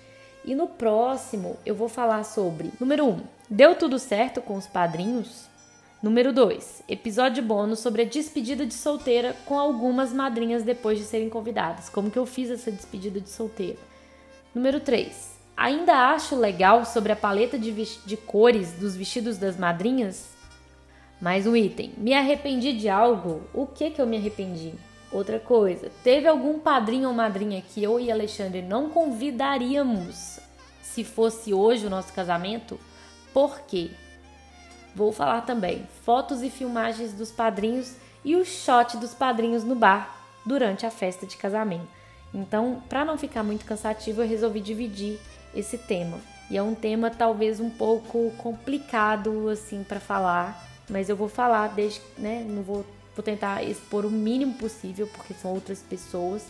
E 0.44 0.54
no 0.54 0.68
próximo 0.68 1.56
eu 1.64 1.74
vou 1.74 1.88
falar 1.88 2.22
sobre: 2.24 2.70
número 2.78 3.06
1, 3.06 3.08
um, 3.08 3.20
deu 3.50 3.74
tudo 3.74 3.98
certo 3.98 4.40
com 4.40 4.54
os 4.54 4.66
padrinhos? 4.66 5.48
Número 6.02 6.34
2, 6.34 6.82
episódio 6.86 7.42
bônus 7.42 7.78
sobre 7.78 8.02
a 8.02 8.04
despedida 8.04 8.66
de 8.66 8.74
solteira 8.74 9.34
com 9.46 9.58
algumas 9.58 10.12
madrinhas 10.12 10.62
depois 10.62 10.98
de 10.98 11.04
serem 11.04 11.30
convidadas. 11.30 11.88
Como 11.88 12.10
que 12.10 12.18
eu 12.18 12.26
fiz 12.26 12.50
essa 12.50 12.70
despedida 12.70 13.18
de 13.18 13.30
solteira? 13.30 13.78
Número 14.54 14.80
3, 14.80 15.32
ainda 15.56 16.10
acho 16.10 16.36
legal 16.36 16.84
sobre 16.84 17.10
a 17.10 17.16
paleta 17.16 17.58
de, 17.58 17.72
de 17.72 18.16
cores 18.18 18.72
dos 18.72 18.94
vestidos 18.94 19.38
das 19.38 19.56
madrinhas? 19.56 20.33
Mais 21.24 21.46
um 21.46 21.56
item. 21.56 21.94
Me 21.96 22.12
arrependi 22.12 22.74
de 22.74 22.86
algo? 22.86 23.44
O 23.54 23.66
que 23.66 23.88
que 23.88 23.98
eu 23.98 24.06
me 24.06 24.18
arrependi? 24.18 24.74
Outra 25.10 25.40
coisa. 25.40 25.90
Teve 26.02 26.28
algum 26.28 26.58
padrinho 26.58 27.08
ou 27.08 27.14
madrinha 27.14 27.62
que 27.62 27.82
eu 27.82 27.98
e 27.98 28.12
Alexandre 28.12 28.60
não 28.60 28.90
convidaríamos 28.90 30.38
se 30.82 31.02
fosse 31.02 31.54
hoje 31.54 31.86
o 31.86 31.88
nosso 31.88 32.12
casamento? 32.12 32.78
Por 33.32 33.60
quê? 33.60 33.92
Vou 34.94 35.12
falar 35.12 35.40
também 35.46 35.88
fotos 36.04 36.42
e 36.42 36.50
filmagens 36.50 37.14
dos 37.14 37.30
padrinhos 37.30 37.96
e 38.22 38.36
o 38.36 38.44
shot 38.44 38.98
dos 38.98 39.14
padrinhos 39.14 39.64
no 39.64 39.74
bar 39.74 40.14
durante 40.44 40.84
a 40.84 40.90
festa 40.90 41.26
de 41.26 41.38
casamento. 41.38 41.88
Então, 42.34 42.82
para 42.86 43.02
não 43.02 43.16
ficar 43.16 43.42
muito 43.42 43.64
cansativo, 43.64 44.20
eu 44.20 44.28
resolvi 44.28 44.60
dividir 44.60 45.18
esse 45.54 45.78
tema. 45.78 46.18
E 46.50 46.58
é 46.58 46.62
um 46.62 46.74
tema 46.74 47.08
talvez 47.08 47.60
um 47.60 47.70
pouco 47.70 48.30
complicado 48.36 49.48
assim 49.48 49.82
para 49.82 49.98
falar, 49.98 50.73
mas 50.88 51.08
eu 51.08 51.16
vou 51.16 51.28
falar 51.28 51.68
desde, 51.68 52.00
né, 52.18 52.44
não 52.46 52.62
vou 52.62 52.84
Vou 53.14 53.22
tentar 53.22 53.62
expor 53.62 54.04
o 54.04 54.10
mínimo 54.10 54.54
possível, 54.54 55.06
porque 55.06 55.34
são 55.34 55.52
outras 55.52 55.80
pessoas. 55.80 56.44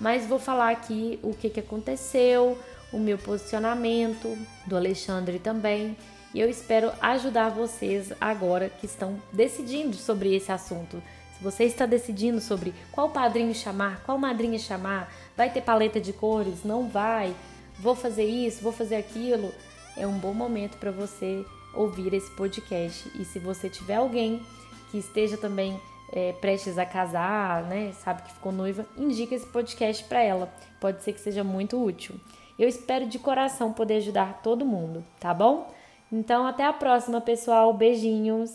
Mas 0.00 0.26
vou 0.26 0.38
falar 0.38 0.70
aqui 0.70 1.18
o 1.22 1.34
que, 1.34 1.50
que 1.50 1.60
aconteceu, 1.60 2.56
o 2.92 2.98
meu 2.98 3.18
posicionamento, 3.18 4.36
do 4.66 4.76
Alexandre 4.76 5.38
também. 5.38 5.96
E 6.32 6.40
eu 6.40 6.48
espero 6.48 6.92
ajudar 7.00 7.50
vocês 7.50 8.12
agora 8.20 8.70
que 8.70 8.86
estão 8.86 9.20
decidindo 9.32 9.96
sobre 9.96 10.34
esse 10.34 10.50
assunto. 10.50 11.02
Se 11.36 11.44
você 11.44 11.64
está 11.64 11.84
decidindo 11.84 12.40
sobre 12.40 12.74
qual 12.90 13.10
padrinho 13.10 13.54
chamar, 13.54 14.02
qual 14.04 14.18
madrinha 14.18 14.58
chamar, 14.58 15.12
vai 15.36 15.50
ter 15.50 15.60
paleta 15.60 16.00
de 16.00 16.12
cores, 16.12 16.64
não 16.64 16.88
vai, 16.88 17.34
vou 17.78 17.94
fazer 17.94 18.24
isso, 18.24 18.62
vou 18.62 18.72
fazer 18.72 18.96
aquilo, 18.96 19.52
é 19.96 20.06
um 20.06 20.18
bom 20.18 20.34
momento 20.34 20.76
para 20.78 20.90
você 20.90 21.44
ouvir 21.78 22.12
esse 22.12 22.30
podcast. 22.32 23.10
E 23.18 23.24
se 23.24 23.38
você 23.38 23.68
tiver 23.68 23.96
alguém 23.96 24.42
que 24.90 24.98
esteja 24.98 25.36
também 25.36 25.80
é, 26.12 26.32
prestes 26.32 26.78
a 26.78 26.84
casar, 26.84 27.62
né, 27.64 27.92
sabe 27.92 28.22
que 28.22 28.32
ficou 28.32 28.50
noiva, 28.52 28.86
indica 28.96 29.34
esse 29.34 29.46
podcast 29.46 30.04
para 30.04 30.22
ela. 30.22 30.52
Pode 30.80 31.02
ser 31.02 31.12
que 31.12 31.20
seja 31.20 31.44
muito 31.44 31.82
útil. 31.82 32.14
Eu 32.58 32.68
espero 32.68 33.06
de 33.06 33.18
coração 33.18 33.72
poder 33.72 33.96
ajudar 33.96 34.40
todo 34.42 34.64
mundo, 34.64 35.04
tá 35.20 35.32
bom? 35.32 35.72
Então 36.10 36.46
até 36.46 36.64
a 36.64 36.72
próxima, 36.72 37.20
pessoal. 37.20 37.72
Beijinhos. 37.72 38.50